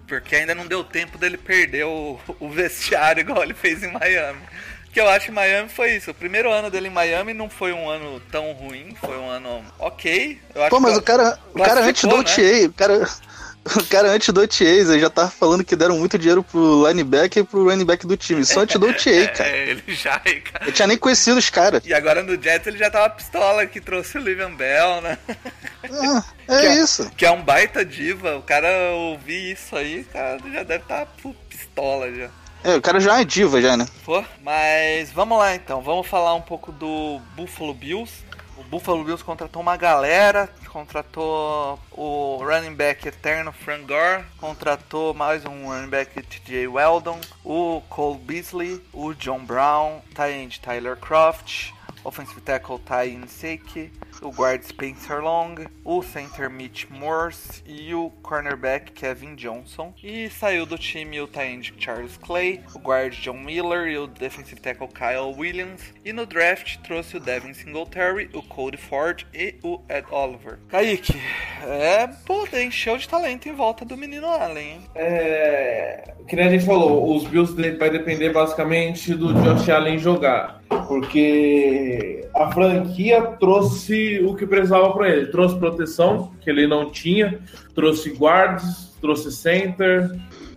Porque 0.06 0.34
ainda 0.34 0.54
não 0.54 0.66
deu 0.66 0.82
tempo 0.82 1.16
dele 1.16 1.36
perder 1.36 1.84
o, 1.84 2.18
o 2.40 2.48
vestiário 2.48 3.20
igual 3.20 3.44
ele 3.44 3.54
fez 3.54 3.84
em 3.84 3.92
Miami. 3.92 4.40
Que 4.92 5.00
eu 5.00 5.08
acho 5.08 5.30
em 5.30 5.34
Miami 5.34 5.68
foi 5.68 5.92
isso. 5.96 6.10
O 6.10 6.14
primeiro 6.14 6.50
ano 6.50 6.68
dele 6.70 6.88
em 6.88 6.92
Miami 6.92 7.32
não 7.32 7.48
foi 7.48 7.72
um 7.72 7.88
ano 7.88 8.20
tão 8.30 8.52
ruim, 8.52 8.96
foi 9.00 9.16
um 9.16 9.28
ano 9.30 9.64
ok. 9.78 10.38
Eu 10.54 10.62
acho 10.62 10.70
Pô, 10.70 10.80
mas 10.80 10.94
que- 10.94 10.98
o 10.98 11.02
cara, 11.02 11.38
o 11.54 11.58
cara 11.62 11.80
antes 11.84 12.02
do 12.04 12.16
né? 12.16 12.20
OTA, 12.20 12.66
o 12.66 12.72
cara, 12.72 13.08
o 13.76 13.84
cara 13.86 14.08
antes 14.10 14.34
do 14.34 14.40
ele 14.42 14.98
já 14.98 15.08
tava 15.08 15.30
falando 15.30 15.62
que 15.62 15.76
deram 15.76 15.96
muito 15.96 16.18
dinheiro 16.18 16.42
pro 16.42 16.88
linebacker 16.88 17.42
e 17.44 17.46
pro 17.46 17.68
running 17.68 17.84
back 17.84 18.04
do 18.04 18.16
time. 18.16 18.44
Só 18.44 18.60
antes 18.62 18.80
do 18.80 18.88
OTA, 18.88 19.28
cara. 19.36 19.48
É, 19.48 19.70
ele 19.70 19.84
já, 19.94 20.18
cara. 20.18 20.66
Eu 20.66 20.72
tinha 20.72 20.88
nem 20.88 20.98
conhecido 20.98 21.38
os 21.38 21.48
caras. 21.50 21.82
E 21.86 21.94
agora 21.94 22.22
no 22.24 22.32
Jets 22.42 22.66
ele 22.66 22.78
já 22.78 22.90
tava 22.90 23.10
pistola 23.10 23.66
que 23.66 23.80
trouxe 23.80 24.18
o 24.18 24.20
Livian 24.20 24.50
Bell, 24.56 25.02
né? 25.02 25.18
Ah, 25.84 26.24
Que 26.48 26.52
é 26.66 26.66
é- 26.66 26.74
isso. 26.82 27.08
Que 27.16 27.24
é 27.26 27.30
um 27.30 27.42
baita 27.42 27.84
diva. 27.84 28.36
O 28.38 28.42
cara 28.42 28.68
ouvir 28.94 29.52
isso 29.52 29.76
aí, 29.76 30.00
o 30.00 30.04
cara 30.12 30.38
já 30.52 30.62
deve 30.64 30.82
estar 30.82 31.06
tá 31.06 31.12
pistola 31.48 32.12
já. 32.12 32.28
É, 32.62 32.76
o 32.76 32.82
cara 32.82 33.00
já 33.00 33.20
é 33.20 33.24
diva 33.24 33.60
já, 33.60 33.76
né? 33.76 33.86
Pô, 34.04 34.22
mas 34.42 35.10
vamos 35.12 35.38
lá 35.38 35.54
então. 35.54 35.80
Vamos 35.80 36.06
falar 36.06 36.34
um 36.34 36.42
pouco 36.42 36.70
do 36.70 37.20
Buffalo 37.34 37.72
Bills. 37.72 38.22
O 38.58 38.62
Buffalo 38.64 39.02
Bills 39.02 39.24
contratou 39.24 39.62
uma 39.62 39.76
galera, 39.76 40.46
contratou 40.68 41.80
o 41.90 42.36
running 42.44 42.74
back 42.74 43.08
eterno 43.08 43.52
Frank 43.52 43.84
Gore, 43.84 44.24
contratou 44.38 45.14
mais 45.14 45.46
um 45.46 45.68
running 45.68 45.88
back 45.88 46.22
TJ 46.22 46.68
Weldon, 46.68 47.18
o 47.42 47.80
Cole 47.88 48.18
Beasley, 48.18 48.82
o 48.92 49.14
John 49.14 49.40
Brown, 49.40 50.00
Tyend 50.14 50.60
Tyler 50.60 50.96
Croft, 50.96 51.72
offensive 52.04 52.40
tackle 52.40 52.78
Ty 52.78 53.10
Inseki, 53.10 53.90
o 54.22 54.30
guard 54.30 54.62
Spencer 54.62 55.22
Long, 55.22 55.54
o 55.84 56.02
center 56.02 56.50
Mitch 56.50 56.86
Morse 56.90 57.62
e 57.66 57.94
o 57.94 58.10
cornerback 58.22 58.92
Kevin 58.92 59.34
Johnson. 59.34 59.94
E 60.02 60.28
saiu 60.30 60.66
do 60.66 60.76
time 60.78 61.20
o 61.20 61.26
tight 61.26 61.74
Charles 61.78 62.16
Clay, 62.16 62.60
o 62.74 62.78
guard 62.78 63.14
John 63.14 63.38
Miller 63.38 63.88
e 63.88 63.98
o 63.98 64.06
defensive 64.06 64.60
tackle 64.60 64.88
Kyle 64.88 65.34
Williams. 65.36 65.82
E 66.04 66.12
no 66.12 66.26
draft 66.26 66.78
trouxe 66.78 67.16
o 67.16 67.20
Devin 67.20 67.54
Singletary, 67.54 68.30
o 68.34 68.42
Cody 68.42 68.76
Ford 68.76 69.24
e 69.32 69.54
o 69.62 69.80
Ed 69.88 70.06
Oliver. 70.10 70.58
Kaique, 70.68 71.14
é, 71.62 72.06
pô, 72.26 72.46
encheu 72.56 72.96
de 72.96 73.08
talento 73.08 73.48
em 73.48 73.52
volta 73.52 73.84
do 73.84 73.96
menino 73.96 74.26
Allen, 74.26 74.72
hein? 74.72 74.80
É, 74.94 76.14
que 76.28 76.36
nem 76.36 76.46
a 76.46 76.50
gente 76.50 76.64
falou, 76.64 77.16
os 77.16 77.24
Bills 77.24 77.54
vai 77.78 77.90
depender 77.90 78.30
basicamente 78.30 79.14
do 79.14 79.34
Josh 79.34 79.68
Allen 79.68 79.98
jogar. 79.98 80.59
Porque 80.88 82.28
a 82.34 82.50
franquia 82.52 83.22
trouxe 83.38 84.20
o 84.24 84.34
que 84.34 84.46
precisava 84.46 84.92
para 84.92 85.08
ele. 85.08 85.26
Trouxe 85.26 85.58
proteção, 85.58 86.32
que 86.40 86.48
ele 86.48 86.66
não 86.66 86.90
tinha, 86.90 87.40
trouxe 87.74 88.10
guards, 88.10 88.94
trouxe 89.00 89.32
center, 89.32 90.10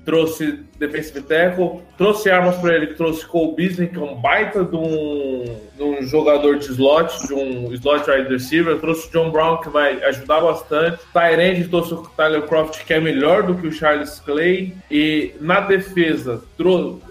trouxe 0.05 0.59
defensive 0.77 1.21
tackle, 1.21 1.81
trouxe 1.97 2.29
armas 2.29 2.57
para 2.57 2.75
ele, 2.75 2.87
trouxe 2.87 3.25
Cole 3.25 3.55
Beasley, 3.55 3.87
que 3.87 3.97
é 3.97 4.01
um 4.01 4.15
baita 4.15 4.63
de 4.63 4.75
um, 4.75 5.45
de 5.77 5.83
um 5.83 6.01
jogador 6.03 6.57
de 6.57 6.65
slot, 6.65 7.27
de 7.27 7.33
um 7.33 7.71
slot 7.73 8.09
wide 8.09 8.29
receiver, 8.29 8.77
trouxe 8.79 9.09
John 9.11 9.31
Brown, 9.31 9.57
que 9.57 9.69
vai 9.69 10.03
ajudar 10.03 10.41
bastante, 10.41 10.99
Tyrande 11.13 11.67
trouxe 11.69 11.93
o 11.93 12.03
Tyler 12.17 12.43
Croft, 12.43 12.83
que 12.85 12.93
é 12.93 12.99
melhor 12.99 13.43
do 13.43 13.55
que 13.55 13.67
o 13.67 13.71
Charles 13.71 14.19
Clay, 14.19 14.73
e 14.91 15.33
na 15.39 15.61
defesa, 15.61 16.41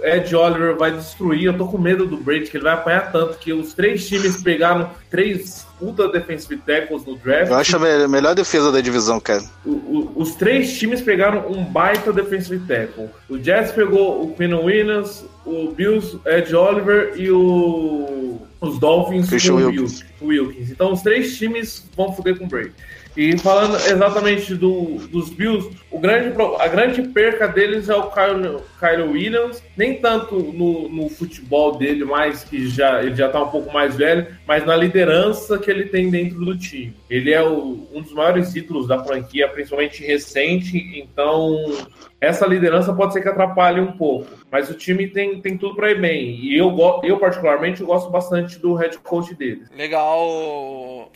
Ed 0.02 0.34
Oliver 0.34 0.76
vai 0.76 0.92
destruir, 0.92 1.44
eu 1.44 1.56
tô 1.56 1.66
com 1.66 1.78
medo 1.78 2.06
do 2.06 2.16
Brady, 2.16 2.50
que 2.50 2.56
ele 2.56 2.64
vai 2.64 2.74
apanhar 2.74 3.10
tanto, 3.10 3.38
que 3.38 3.52
os 3.52 3.72
três 3.74 4.06
times 4.06 4.42
pegaram 4.42 4.90
três 5.12 5.64
puta 5.78 6.08
defensive 6.08 6.56
tackles 6.66 7.04
no 7.06 7.16
draft, 7.16 7.50
Eu 7.50 7.56
acho 7.56 7.76
a 7.76 7.78
me- 7.78 8.08
melhor 8.08 8.34
defesa 8.34 8.72
da 8.72 8.80
divisão, 8.80 9.20
cara. 9.20 9.44
o- 9.64 9.70
o- 9.70 10.12
os 10.16 10.34
três 10.34 10.76
times 10.78 11.00
pegaram 11.00 11.46
um 11.48 11.62
baita 11.64 12.12
defensive 12.12 12.58
tackle. 12.66 13.08
O 13.28 13.38
Jets 13.38 13.70
pegou 13.72 14.22
o 14.24 14.34
Quinn 14.34 14.54
Williams, 14.54 15.24
o 15.46 15.70
Bills, 15.72 16.18
Ed 16.26 16.54
Oliver 16.56 17.12
e 17.16 17.30
o, 17.30 18.40
os 18.60 18.78
Dolphins 18.80 19.28
Christian 19.28 19.52
com 19.54 19.60
o 19.60 19.66
Wilkins. 19.66 20.04
Wil- 20.20 20.44
Wilkins. 20.46 20.70
Então 20.70 20.92
os 20.92 21.02
três 21.02 21.36
times 21.36 21.84
vão 21.96 22.12
foder 22.12 22.38
com 22.38 22.44
o 22.44 22.48
Brady. 22.48 22.72
E 23.16 23.36
falando 23.38 23.74
exatamente 23.76 24.54
do, 24.54 24.96
dos 25.08 25.28
Bills, 25.30 25.70
o 25.90 25.98
grande, 25.98 26.34
a 26.58 26.68
grande 26.68 27.02
perca 27.02 27.46
deles 27.46 27.88
é 27.88 27.94
o 27.94 28.10
Kyle, 28.10 28.58
Kyle 28.80 29.02
Williams. 29.10 29.62
Nem 29.76 29.96
tanto 30.00 30.36
no, 30.36 30.88
no 30.88 31.08
futebol 31.08 31.76
dele, 31.76 32.04
mais 32.04 32.44
que 32.44 32.68
já, 32.68 33.02
ele 33.02 33.14
já 33.14 33.28
tá 33.28 33.42
um 33.42 33.48
pouco 33.48 33.72
mais 33.72 33.96
velho, 33.96 34.26
mas 34.46 34.64
na 34.64 34.74
liderança 34.76 35.58
que 35.58 35.70
ele 35.70 35.86
tem 35.86 36.10
dentro 36.10 36.44
do 36.44 36.56
time. 36.56 36.94
Ele 37.10 37.32
é 37.32 37.42
o- 37.42 37.86
um 37.92 38.00
dos 38.00 38.12
maiores 38.12 38.54
ídolos 38.54 38.86
da 38.88 39.02
franquia, 39.04 39.48
principalmente 39.48 40.02
recente, 40.04 40.76
então 40.98 41.86
essa 42.20 42.46
liderança 42.46 42.92
pode 42.94 43.12
ser 43.12 43.20
que 43.20 43.28
atrapalhe 43.28 43.80
um 43.80 43.92
pouco. 43.92 44.26
Mas 44.50 44.70
o 44.70 44.74
time 44.74 45.08
tem, 45.08 45.40
tem 45.40 45.56
tudo 45.58 45.74
para 45.74 45.90
ir 45.90 46.00
bem. 46.00 46.36
E 46.40 46.56
eu, 46.56 46.74
eu, 47.02 47.18
particularmente, 47.18 47.82
gosto 47.82 48.10
bastante 48.10 48.58
do 48.58 48.74
head 48.74 48.96
coach 48.98 49.34
deles. 49.34 49.68
Legal. 49.76 51.10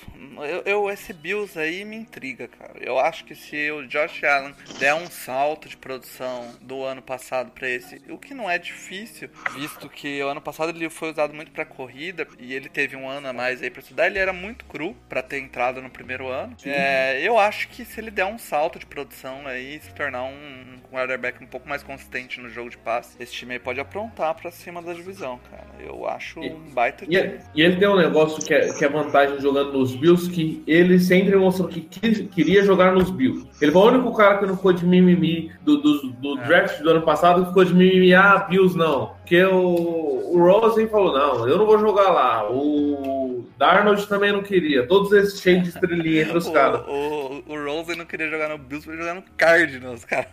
Eu, 0.44 0.62
eu- 0.64 0.90
esse 0.90 1.12
Bills 1.12 1.58
aí 1.58 1.84
me 1.84 1.96
intriga, 1.96 2.48
cara. 2.48 2.72
Eu 2.80 2.98
acho 2.98 3.24
que 3.24 3.34
se 3.34 3.70
o 3.70 3.86
Josh 3.86 4.22
Allen 4.24 4.54
der 4.78 4.94
um 4.94 5.06
salto 5.06 5.68
de 5.68 5.76
produção 5.76 6.50
do 6.60 6.82
ano 6.84 7.02
passado 7.02 7.50
pra 7.50 7.68
esse, 7.68 8.00
o 8.10 8.18
que 8.18 8.34
não 8.34 8.48
é 8.50 8.58
difícil, 8.58 9.28
visto 9.54 9.88
que 9.88 10.22
o 10.22 10.28
ano 10.28 10.40
passado 10.40 10.70
ele 10.70 10.88
foi 10.90 11.10
usado 11.10 11.34
muito 11.34 11.50
pra 11.50 11.64
corrida 11.64 12.26
e 12.38 12.54
ele 12.54 12.68
teve 12.68 12.96
um 12.96 13.08
ano 13.08 13.28
a 13.28 13.32
mais 13.32 13.62
aí 13.62 13.70
pra 13.70 13.80
estudar, 13.80 14.06
ele 14.06 14.18
era 14.18 14.32
muito 14.32 14.64
cru 14.66 14.94
pra 15.08 15.22
ter 15.22 15.38
entrado 15.38 15.80
no 15.82 15.90
primeiro 15.90 16.28
ano. 16.28 16.56
É, 16.64 17.20
eu 17.22 17.38
acho 17.38 17.68
que 17.68 17.84
se 17.84 18.00
ele 18.00 18.10
der 18.10 18.26
um 18.26 18.38
salto 18.38 18.78
de 18.78 18.86
produção 18.86 19.46
aí, 19.46 19.80
se 19.80 19.92
tornar 19.94 20.24
um 20.24 20.78
quarterback 20.90 21.42
um 21.42 21.46
pouco 21.46 21.68
mais 21.68 21.82
consistente 21.82 22.40
no 22.40 22.48
jogo 22.48 22.70
de 22.70 22.78
passe, 22.78 23.16
esse 23.20 23.32
time 23.32 23.54
aí 23.54 23.58
pode 23.58 23.80
aprontar 23.80 24.34
pra 24.34 24.50
cima 24.50 24.80
da 24.82 24.92
divisão, 24.92 25.38
cara. 25.50 25.66
Eu 25.80 26.06
acho 26.08 26.40
um 26.40 26.70
baita 26.70 27.04
E, 27.08 27.16
e 27.54 27.62
ele 27.62 27.76
tem 27.76 27.88
um 27.88 27.96
negócio 27.96 28.44
que 28.44 28.52
é, 28.54 28.72
que 28.72 28.84
é 28.84 28.88
vantagem 28.88 29.40
jogando 29.40 29.72
nos 29.72 29.94
Bills, 29.94 30.25
que 30.28 30.62
ele 30.66 30.98
sempre 30.98 31.36
mostrou 31.36 31.68
que 31.68 31.80
quis- 31.80 32.28
queria 32.34 32.64
jogar 32.64 32.92
nos 32.92 33.10
Bills. 33.10 33.46
Ele 33.60 33.72
foi 33.72 33.82
o 33.82 33.86
único 33.94 34.14
cara 34.14 34.38
que 34.38 34.46
não 34.46 34.56
ficou 34.56 34.72
de 34.72 34.84
mimimi 34.84 35.50
do, 35.64 35.78
do, 35.78 36.10
do 36.12 36.36
draft 36.36 36.80
do 36.82 36.90
ano 36.90 37.02
passado, 37.02 37.42
que 37.42 37.48
ficou 37.48 37.64
de 37.64 37.74
mimimi, 37.74 38.14
ah, 38.14 38.46
Bills 38.48 38.76
não. 38.76 39.14
Porque 39.26 39.42
o, 39.44 40.30
o 40.34 40.38
Rosen 40.38 40.86
falou, 40.88 41.12
não, 41.12 41.48
eu 41.48 41.58
não 41.58 41.66
vou 41.66 41.78
jogar 41.78 42.10
lá. 42.10 42.48
O 42.50 43.44
Darnold 43.58 44.06
também 44.06 44.30
não 44.32 44.42
queria. 44.42 44.86
Todos 44.86 45.10
esses 45.12 45.40
cheios 45.40 45.62
de 45.64 45.68
estrelinha 45.74 46.22
entre 46.22 46.36
os 46.38 46.48
caras. 46.48 46.82
O, 46.86 47.42
o, 47.48 47.52
o 47.54 47.64
Rosen 47.64 47.96
não 47.96 48.04
queria 48.04 48.28
jogar 48.30 48.48
no 48.50 48.58
Bills, 48.58 48.84
foi 48.86 48.96
jogar 48.96 49.14
no 49.14 49.22
Cardinals, 49.36 50.04
cara. 50.04 50.28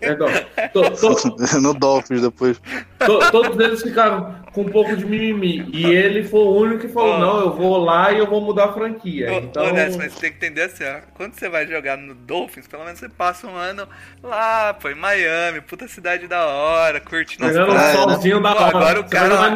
Então, 0.00 0.28
to- 0.72 1.16
to- 1.18 1.36
no 1.60 1.74
Dolphins 1.74 2.22
depois. 2.22 2.60
To- 3.04 3.30
todos 3.30 3.58
eles 3.58 3.82
ficaram 3.82 4.34
com 4.52 4.62
um 4.62 4.68
pouco 4.68 4.96
de 4.96 5.04
mimimi. 5.04 5.68
E 5.72 5.84
ele 5.86 6.24
foi 6.24 6.40
o 6.40 6.54
único 6.56 6.80
que 6.80 6.88
falou: 6.88 7.14
Ó. 7.14 7.18
não, 7.18 7.40
eu 7.40 7.52
vou 7.52 7.78
lá 7.78 8.12
e 8.12 8.18
eu 8.18 8.26
vou 8.26 8.40
mudar 8.40 8.66
a 8.66 8.72
franquia. 8.72 9.32
Então, 9.34 9.66
ô, 9.66 9.72
Ness, 9.72 9.96
mas 9.96 10.12
você 10.12 10.20
tem 10.20 10.30
que 10.30 10.36
entender 10.36 10.62
assim, 10.62 10.84
ó. 10.84 11.00
Quando 11.14 11.34
você 11.34 11.48
vai 11.48 11.66
jogar 11.66 11.96
no 11.96 12.14
Dolphins, 12.14 12.66
pelo 12.66 12.84
menos 12.84 12.98
você 12.98 13.08
passa 13.08 13.46
um 13.46 13.54
ano 13.54 13.88
lá, 14.22 14.74
pô, 14.74 14.88
em 14.88 14.94
Miami, 14.94 15.60
puta 15.60 15.86
cidade 15.86 16.26
da 16.26 16.44
hora, 16.46 17.00
curtindo 17.00 17.44
as 17.44 17.52
pegando 17.52 17.72
um 17.72 17.74
né? 17.74 17.92
solzinho 17.92 18.42
da 18.42 18.52
Pô, 18.54 18.62
hora. 18.62 18.76
agora 18.76 19.00
o 19.00 19.08
cara 19.08 19.34
lá-. 19.34 19.50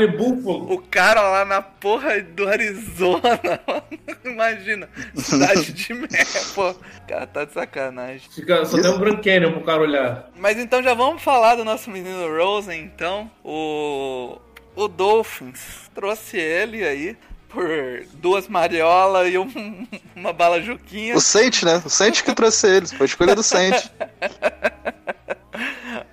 O 0.68 0.78
cara 0.78 1.22
lá 1.22 1.44
na 1.44 1.62
porra 1.62 2.20
do 2.20 2.48
Arizona, 2.48 3.20
imagina, 4.24 4.88
cidade 5.14 5.72
de 5.72 5.94
merda, 5.94 6.40
pô, 6.54 6.70
o 6.70 6.76
cara 7.08 7.26
tá 7.26 7.44
de 7.44 7.52
sacanagem. 7.52 8.28
Fica, 8.34 8.64
só 8.64 8.80
tem 8.80 8.90
um 8.90 8.98
Grand 8.98 9.16
Canyon 9.16 9.52
pro 9.52 9.62
cara 9.62 9.82
olhar. 9.82 10.30
Mas 10.36 10.58
então 10.58 10.82
já 10.82 10.94
vamos 10.94 11.22
falar 11.22 11.56
do 11.56 11.64
nosso 11.64 11.90
menino 11.90 12.28
Rosen, 12.36 12.80
então. 12.80 13.30
O, 13.44 14.38
o 14.76 14.88
Dolphins 14.88 15.90
trouxe 15.94 16.36
ele 16.38 16.84
aí 16.86 17.16
por 17.48 17.66
duas 18.14 18.48
mariolas 18.48 19.32
e 19.32 19.38
um- 19.38 19.86
uma 20.16 20.32
bala 20.32 20.60
juquinha. 20.60 21.14
O 21.16 21.20
Saint, 21.20 21.62
né? 21.62 21.80
O 21.84 21.88
Saint 21.88 22.22
que 22.22 22.34
trouxe 22.34 22.66
eles. 22.68 22.92
Foi 22.92 23.04
a 23.04 23.08
escolha 23.08 23.34
do 23.34 23.42
Saint. 23.42 23.74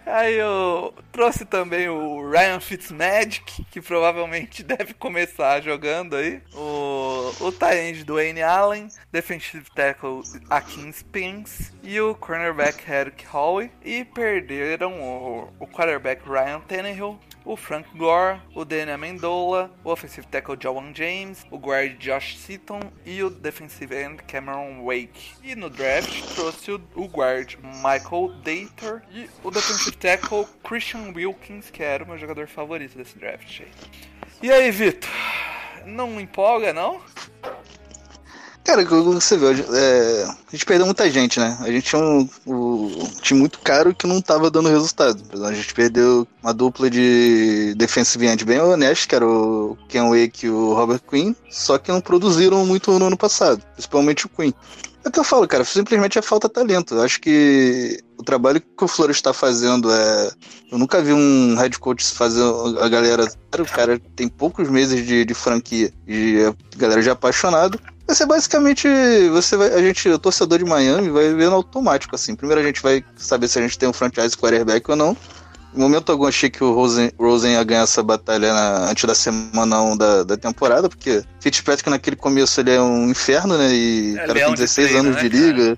Aí 0.05 0.35
eu 0.35 0.93
trouxe 1.11 1.45
também 1.45 1.87
o 1.87 2.29
Ryan 2.29 2.59
Fitzmagic, 2.59 3.63
que 3.71 3.79
provavelmente 3.81 4.61
deve 4.63 4.93
começar 4.93 5.61
jogando 5.61 6.17
aí. 6.17 6.41
O, 6.53 7.31
o 7.39 7.51
tight 7.51 8.03
do 8.03 8.15
Wayne 8.15 8.41
Allen, 8.41 8.89
defensive 9.11 9.65
tackle 9.73 10.21
Akin 10.49 10.91
Spence 10.91 11.71
e 11.81 11.99
o 12.01 12.13
cornerback 12.13 12.83
Eric 12.91 13.25
Howe. 13.33 13.71
E 13.83 14.03
perderam 14.03 15.01
o, 15.01 15.47
o 15.59 15.65
quarterback 15.67 16.27
Ryan 16.29 16.59
Tannehill, 16.59 17.17
o 17.45 17.55
Frank 17.55 17.87
Gore, 17.97 18.39
o 18.55 18.63
Daniel 18.63 18.95
Amendola, 18.95 19.71
o 19.83 19.91
offensive 19.91 20.27
tackle 20.27 20.57
Jawan 20.59 20.93
James, 20.93 21.45
o 21.49 21.57
guard 21.57 21.97
Josh 21.99 22.37
Seaton 22.37 22.79
e 23.05 23.23
o 23.23 23.29
defensive 23.29 23.95
end 23.95 24.23
Cameron 24.23 24.83
Wake. 24.83 25.33
E 25.43 25.55
no 25.55 25.69
draft 25.69 26.35
trouxe 26.35 26.71
o, 26.71 26.81
o 26.95 27.07
guard 27.07 27.55
Michael 27.61 28.29
Dater 28.43 29.01
e 29.11 29.29
o 29.43 29.51
defensive 29.51 29.95
tackle 29.97 30.47
Christian 30.63 31.11
Wilkins, 31.15 31.69
que 31.69 31.83
era 31.83 32.03
o 32.03 32.07
meu 32.07 32.17
jogador 32.17 32.47
favorito 32.47 32.97
desse 32.97 33.17
draft. 33.17 33.61
E 34.41 34.51
aí, 34.51 34.71
Vitor? 34.71 35.09
Não 35.85 36.19
empolga, 36.19 36.73
não? 36.73 37.01
Cara, 38.71 38.85
você 38.85 39.35
viu, 39.35 39.49
é, 39.51 40.23
a 40.23 40.51
gente 40.53 40.65
perdeu 40.65 40.85
muita 40.85 41.11
gente, 41.11 41.37
né? 41.41 41.57
A 41.59 41.69
gente 41.69 41.89
tinha 41.89 42.01
um, 42.01 42.25
um 42.47 43.05
time 43.21 43.41
muito 43.41 43.59
caro 43.59 43.93
que 43.93 44.07
não 44.07 44.21
tava 44.21 44.49
dando 44.49 44.69
resultado. 44.69 45.21
A 45.45 45.51
gente 45.51 45.73
perdeu 45.73 46.25
uma 46.41 46.53
dupla 46.53 46.89
de 46.89 47.73
defensive 47.75 48.27
end 48.27 48.45
bem 48.45 48.61
honesto, 48.61 49.09
que 49.09 49.15
era 49.15 49.27
o 49.27 49.77
Ken 49.89 50.09
Wake 50.09 50.45
e 50.45 50.49
o 50.49 50.73
Robert 50.73 51.01
Quinn, 51.01 51.35
só 51.49 51.77
que 51.77 51.91
não 51.91 51.99
produziram 51.99 52.65
muito 52.65 52.97
no 52.97 53.07
ano 53.07 53.17
passado, 53.17 53.61
principalmente 53.73 54.25
o 54.25 54.29
Quinn. 54.29 54.53
É 55.03 55.09
o 55.09 55.11
que 55.11 55.19
eu 55.19 55.23
falo, 55.23 55.47
cara, 55.47 55.65
simplesmente 55.65 56.17
é 56.17 56.21
falta 56.21 56.47
talento. 56.47 56.95
Eu 56.95 57.01
acho 57.01 57.19
que 57.19 57.99
o 58.17 58.23
trabalho 58.23 58.61
que 58.61 58.83
o 58.83 58.87
Flores 58.87 59.17
está 59.17 59.33
fazendo 59.33 59.91
é. 59.91 60.31
Eu 60.71 60.77
nunca 60.77 61.01
vi 61.01 61.11
um 61.11 61.55
head 61.57 61.77
coach 61.79 62.05
fazer 62.05 62.43
a 62.79 62.87
galera. 62.87 63.25
O 63.59 63.65
cara 63.65 63.99
tem 64.15 64.29
poucos 64.29 64.69
meses 64.69 65.05
de, 65.05 65.25
de 65.25 65.33
franquia 65.33 65.91
e 66.07 66.37
a 66.45 66.77
galera 66.77 67.01
já 67.01 67.11
é 67.11 67.13
apaixonado. 67.13 67.77
Vai 68.11 68.15
ser 68.17 68.25
basicamente. 68.25 68.89
Você 69.29 69.55
vai, 69.55 69.73
a 69.73 69.81
gente, 69.81 70.09
o 70.09 70.19
torcedor 70.19 70.57
de 70.59 70.65
Miami, 70.65 71.09
vai 71.09 71.33
ver 71.33 71.47
no 71.49 71.55
automático, 71.55 72.13
assim. 72.13 72.35
Primeiro 72.35 72.59
a 72.59 72.63
gente 72.65 72.81
vai 72.81 73.01
saber 73.15 73.47
se 73.47 73.57
a 73.57 73.61
gente 73.61 73.79
tem 73.79 73.87
um 73.87 73.93
franchise 73.93 74.35
quarterback 74.35 74.89
ou 74.91 74.97
não. 74.97 75.15
Em 75.73 75.79
momento 75.79 76.11
algum 76.11 76.25
achei 76.27 76.49
que 76.49 76.61
o 76.61 76.73
Rosen, 76.73 77.09
Rosen 77.17 77.53
ia 77.53 77.63
ganhar 77.63 77.83
essa 77.83 78.03
batalha 78.03 78.51
na- 78.53 78.89
antes 78.91 79.05
da 79.05 79.15
semana 79.15 79.81
1 79.81 79.95
da, 79.95 80.23
da 80.23 80.35
temporada, 80.35 80.89
porque 80.89 81.23
Fitzpatrick 81.39 81.89
naquele 81.89 82.17
começo 82.17 82.59
ele 82.59 82.71
é 82.71 82.81
um 82.81 83.09
inferno, 83.09 83.57
né? 83.57 83.73
E 83.73 84.09
É 84.17 84.23
o 84.25 84.27
cara 84.27 84.33
tem 84.33 84.49
de 84.49 84.55
16 84.57 84.89
treino, 84.89 85.07
anos 85.07 85.15
né, 85.23 85.29
de 85.29 85.29
cara? 85.29 85.47
liga. 85.47 85.77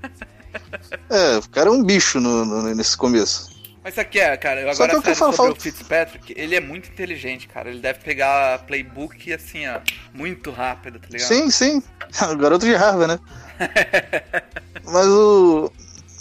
É, 1.11 1.37
o 1.37 1.49
cara 1.49 1.69
é 1.69 1.71
um 1.71 1.83
bicho 1.83 2.19
no- 2.19 2.43
no- 2.45 2.73
nesse 2.73 2.97
começo. 2.97 3.52
Mas 3.83 3.97
aqui 3.99 4.19
é, 4.19 4.35
cara, 4.37 4.61
eu 4.61 4.67
Só 4.73 4.83
agora 4.83 4.91
que 4.91 4.97
o 4.97 5.01
que 5.03 5.09
eu 5.09 5.15
falo- 5.15 5.31
sobre 5.33 5.47
falo- 5.51 5.57
o 5.57 5.61
Fitzpatrick, 5.61 6.33
ele 6.37 6.55
é 6.55 6.59
muito 6.61 6.89
inteligente, 6.89 7.47
cara. 7.47 7.69
Ele 7.69 7.79
deve 7.79 7.99
pegar 7.99 8.59
playbook 8.59 9.33
assim, 9.33 9.67
ó, 9.67 9.79
muito 10.13 10.51
rápido, 10.51 10.99
tá 10.99 11.07
ligado? 11.11 11.27
Sim, 11.27 11.49
sim. 11.51 11.83
O 12.31 12.37
garoto 12.37 12.65
de 12.65 12.73
Harvard, 12.73 13.13
né? 13.13 13.19
Mas 14.85 15.07
o. 15.07 15.71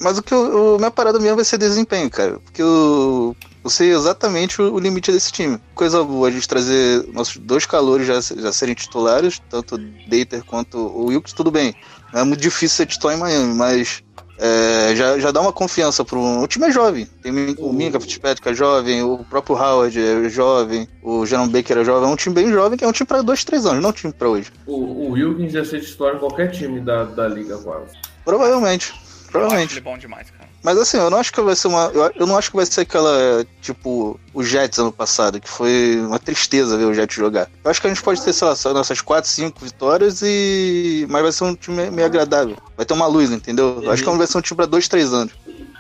Mas 0.01 0.19
o 0.19 0.23
que 0.23 0.35
eu, 0.35 0.75
o 0.75 0.79
minha 0.79 0.91
parada 0.91 1.19
mesmo 1.21 1.37
vai 1.37 1.45
ser 1.45 1.59
desempenho, 1.59 2.11
cara. 2.11 2.41
Porque 2.41 2.61
eu, 2.61 3.37
eu 3.63 3.71
sei 3.71 3.93
exatamente 3.95 4.61
o, 4.61 4.75
o 4.75 4.79
limite 4.81 5.13
desse 5.13 5.31
time. 5.31 5.61
Coisa 5.77 6.03
boa 6.03 6.27
a 6.27 6.31
gente 6.31 6.49
trazer 6.49 7.07
nossos 7.13 7.37
dois 7.37 7.65
calores 7.67 8.07
já, 8.09 8.21
já 8.21 8.53
serem 8.53 8.75
titulares, 8.75 9.41
tanto 9.49 9.77
o 9.77 9.79
Dater 10.09 10.43
quanto 10.45 10.77
o 10.79 11.07
Wilkes, 11.07 11.33
tudo 11.33 11.53
bem. 11.53 11.73
Não 12.13 12.21
é 12.21 12.25
muito 12.25 12.41
difícil 12.41 12.77
ser 12.79 12.87
titular 12.87 13.17
em 13.17 13.21
Miami, 13.21 13.55
mas 13.55 14.03
é, 14.45 14.97
já, 14.97 15.19
já 15.21 15.31
dá 15.31 15.41
uma 15.41 15.53
confiança 15.53 16.05
pro. 16.05 16.21
O 16.21 16.47
time 16.49 16.67
é 16.67 16.73
jovem. 16.73 17.07
Tem 17.23 17.33
o 17.59 17.73
Minka 17.73 18.01
Fitzpatrick 18.01 18.49
é 18.49 18.53
jovem, 18.55 19.01
o 19.01 19.19
próprio 19.19 19.57
Howard 19.57 19.97
é 19.99 20.29
jovem, 20.29 20.89
o 21.01 21.25
Jerome 21.25 21.53
Baker 21.53 21.79
é 21.79 21.85
jovem. 21.85 22.09
É 22.11 22.13
um 22.13 22.17
time 22.17 22.35
bem 22.35 22.51
jovem, 22.51 22.77
que 22.77 22.85
é 22.85 22.89
um 22.89 22.93
time 22.93 23.07
pra 23.07 23.23
dois, 23.23 23.45
três 23.45 23.65
anos, 23.65 23.81
não 23.81 23.91
um 23.91 23.93
time 23.93 24.13
pra 24.13 24.29
hoje. 24.29 24.51
O, 24.67 24.75
o 24.75 25.11
Wilkins 25.13 25.55
ia 25.55 25.65
ser 25.65 25.81
titular 25.81 26.17
em 26.17 26.19
qualquer 26.19 26.51
time 26.51 26.81
da, 26.81 27.05
da 27.05 27.29
liga 27.29 27.57
quase. 27.59 27.95
Provavelmente. 28.25 28.91
Eu 28.91 28.97
acho 28.97 29.31
Provavelmente. 29.31 29.75
ele 29.75 29.81
bom 29.81 29.97
demais, 29.97 30.29
cara. 30.31 30.42
Mas 30.63 30.79
assim, 30.79 30.97
eu 30.97 31.11
não 31.11 31.19
acho 31.19 31.33
que 31.33 31.41
vai 31.41 31.57
ser 31.57 31.67
uma. 31.69 31.91
Eu, 32.15 32.27
não 32.27 32.37
acho 32.39 32.51
que 32.51 32.57
vai 32.57 32.65
ser 32.67 32.83
aquela. 32.83 33.45
Tipo, 33.61 34.19
o 34.33 34.45
Jets 34.45 34.79
ano 34.79 34.93
passado, 34.93 35.41
que 35.41 35.49
foi 35.49 35.99
uma 36.01 36.19
tristeza 36.19 36.77
ver 36.79 36.85
o 36.85 36.95
Jets 36.95 37.17
jogar. 37.17 37.49
Eu 37.65 37.71
acho 37.71 37.81
que 37.81 37.87
a 37.89 37.91
gente 37.91 38.03
pode 38.03 38.23
ter, 38.23 38.33
sei 38.33 38.47
lá, 38.47 38.55
só 38.55 38.73
nossas 38.73 39.01
4, 39.01 39.29
5 39.29 39.65
vitórias 39.65 40.21
e. 40.23 41.05
Mas 41.11 41.23
vai 41.23 41.33
ser 41.33 41.45
um 41.45 41.55
time 41.57 41.91
meio 41.91 42.07
agradável. 42.07 42.57
Vai 42.77 42.87
ter 42.87 42.95
uma 42.95 43.07
luz, 43.07 43.31
entendeu? 43.33 43.81
Eu 43.83 43.91
acho 43.91 44.05
que 44.05 44.11
vai 44.11 44.27
ser 44.27 44.39
um 44.39 44.41
time 44.41 44.57
pra 44.57 44.67
2, 44.67 44.87
3 44.87 45.13
anos. 45.13 45.33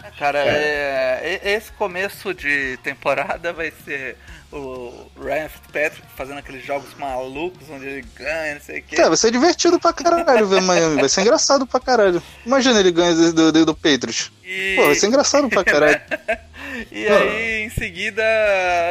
É, 0.04 0.10
Cara, 0.18 0.38
é, 0.40 1.40
e- 1.44 1.48
esse 1.54 1.70
começo 1.72 2.34
de 2.34 2.76
temporada 2.82 3.52
vai 3.52 3.72
ser 3.84 4.16
o 4.52 5.10
Ryan 5.18 5.48
Fitzpatrick 5.48 6.06
fazendo 6.14 6.38
aqueles 6.38 6.64
jogos 6.64 6.94
malucos 6.98 7.68
onde 7.70 7.86
ele 7.86 8.06
ganha, 8.14 8.54
não 8.54 8.60
sei 8.60 8.80
o 8.80 8.82
quê. 8.82 8.96
Cara, 8.96 9.08
vai 9.08 9.16
ser 9.16 9.30
divertido 9.30 9.80
pra 9.80 9.92
caralho 9.92 10.46
ver 10.46 10.60
Miami. 10.60 10.96
Vai 11.00 11.08
ser 11.08 11.22
engraçado 11.22 11.66
pra 11.66 11.80
caralho. 11.80 12.22
Imagina 12.44 12.78
ele 12.78 12.92
ganha 12.92 13.14
do, 13.14 13.32
do, 13.32 13.52
do, 13.52 13.66
do 13.66 13.74
Patriots. 13.74 14.30
E, 14.44 14.74
Pô, 14.76 14.86
vai 14.86 14.94
ser 14.94 15.06
engraçado 15.06 15.48
pra 15.48 15.64
caralho. 15.64 16.00
e 16.92 17.06
aí, 17.08 17.62
em 17.64 17.70
seguida, 17.70 18.22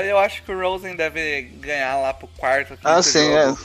eu 0.03 0.17
acho 0.17 0.41
que 0.43 0.51
o 0.51 0.59
Rosen 0.59 0.95
deve 0.95 1.43
ganhar 1.59 1.97
lá 1.97 2.13
pro 2.13 2.27
quarto. 2.37 2.77
Ah, 2.83 3.01
sim, 3.03 3.31
jogo 3.31 3.59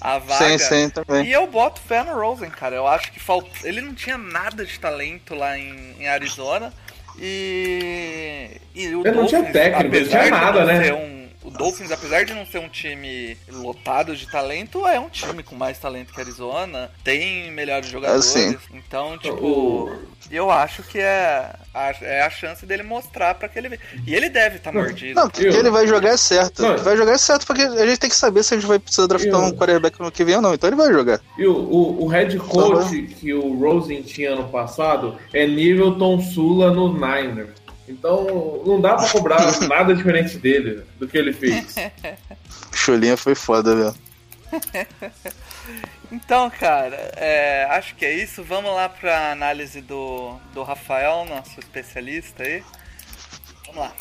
A 0.00 0.18
vaga. 0.18 0.58
Sim, 0.58 0.58
sim, 0.58 0.90
também. 0.90 1.26
E 1.26 1.32
eu 1.32 1.46
boto 1.46 1.80
fé 1.82 2.02
no 2.02 2.14
Rosen, 2.14 2.48
cara. 2.50 2.76
Eu 2.76 2.86
acho 2.86 3.12
que 3.12 3.20
falta. 3.20 3.50
Ele 3.62 3.82
não 3.82 3.94
tinha 3.94 4.16
nada 4.16 4.64
de 4.64 4.80
talento 4.80 5.34
lá 5.34 5.58
em, 5.58 5.96
em 6.00 6.08
Arizona. 6.08 6.72
E. 7.18 8.50
e 8.74 8.94
o 8.94 9.06
Ele 9.06 9.16
não 9.16 9.26
tinha 9.26 9.44
técnico, 9.44 9.96
não 9.96 10.08
tinha 10.08 10.30
nada, 10.30 10.64
né? 10.64 10.92
um- 10.94 11.21
o 11.44 11.50
Dolphins, 11.50 11.90
apesar 11.90 12.24
de 12.24 12.32
não 12.34 12.46
ser 12.46 12.58
um 12.58 12.68
time 12.68 13.36
lotado 13.48 14.14
de 14.16 14.26
talento, 14.30 14.86
é 14.86 14.98
um 14.98 15.08
time 15.08 15.42
com 15.42 15.54
mais 15.54 15.78
talento 15.78 16.12
que 16.12 16.20
Arizona. 16.20 16.90
Tem 17.02 17.50
melhores 17.50 17.88
jogadores. 17.88 18.24
sim. 18.24 18.56
Então, 18.72 19.18
tipo. 19.18 19.90
Eu 20.30 20.50
acho 20.50 20.82
que 20.84 20.98
é 20.98 21.50
a, 21.74 21.94
é 22.00 22.22
a 22.22 22.30
chance 22.30 22.64
dele 22.64 22.82
mostrar 22.82 23.34
pra 23.34 23.48
que 23.48 23.58
ele. 23.58 23.78
E 24.06 24.14
ele 24.14 24.30
deve 24.30 24.56
estar 24.56 24.72
mordido. 24.72 25.20
Não, 25.20 25.28
que, 25.28 25.40
que 25.40 25.56
ele 25.56 25.68
vai 25.70 25.86
jogar 25.86 26.10
é 26.10 26.16
certo. 26.16 26.62
Não. 26.62 26.78
Vai 26.78 26.96
jogar 26.96 27.12
é 27.12 27.18
certo, 27.18 27.46
porque 27.46 27.62
a 27.62 27.86
gente 27.86 27.98
tem 27.98 28.08
que 28.08 28.16
saber 28.16 28.42
se 28.42 28.54
a 28.54 28.56
gente 28.58 28.66
vai 28.66 28.78
precisar 28.78 29.06
draftar 29.08 29.32
Eu- 29.32 29.40
um 29.40 29.52
quarterback 29.52 30.00
no 30.00 30.10
que 30.10 30.24
vem 30.24 30.36
ou 30.36 30.40
não. 30.42 30.54
Então 30.54 30.68
ele 30.68 30.76
vai 30.76 30.90
jogar. 30.92 31.20
E 31.36 31.46
o, 31.46 31.54
o, 31.54 32.04
o 32.04 32.06
head 32.06 32.38
coach 32.38 33.02
que 33.20 33.34
o 33.34 33.58
Rosen 33.58 34.02
tinha 34.02 34.30
ano 34.32 34.48
passado 34.48 35.18
é 35.34 35.46
nível 35.46 35.98
Tom 35.98 36.20
Sula 36.20 36.70
no 36.72 36.92
Niner. 36.94 37.52
Então 37.88 38.62
não 38.64 38.80
dá 38.80 38.94
pra 38.94 39.08
cobrar 39.08 39.60
nada 39.68 39.94
diferente 39.94 40.38
dele, 40.38 40.84
do 40.98 41.08
que 41.08 41.18
ele 41.18 41.32
fez. 41.32 41.74
Cholinha 42.72 43.16
foi 43.16 43.34
foda, 43.34 43.74
velho. 43.74 43.94
Então, 46.10 46.50
cara, 46.50 47.10
é, 47.16 47.66
acho 47.70 47.94
que 47.94 48.04
é 48.04 48.12
isso. 48.12 48.44
Vamos 48.44 48.74
lá 48.74 48.86
pra 48.86 49.32
análise 49.32 49.80
do, 49.80 50.36
do 50.52 50.62
Rafael, 50.62 51.24
nosso 51.24 51.58
especialista 51.58 52.42
aí. 52.42 52.62
Vamos 53.66 53.80
lá. 53.80 53.92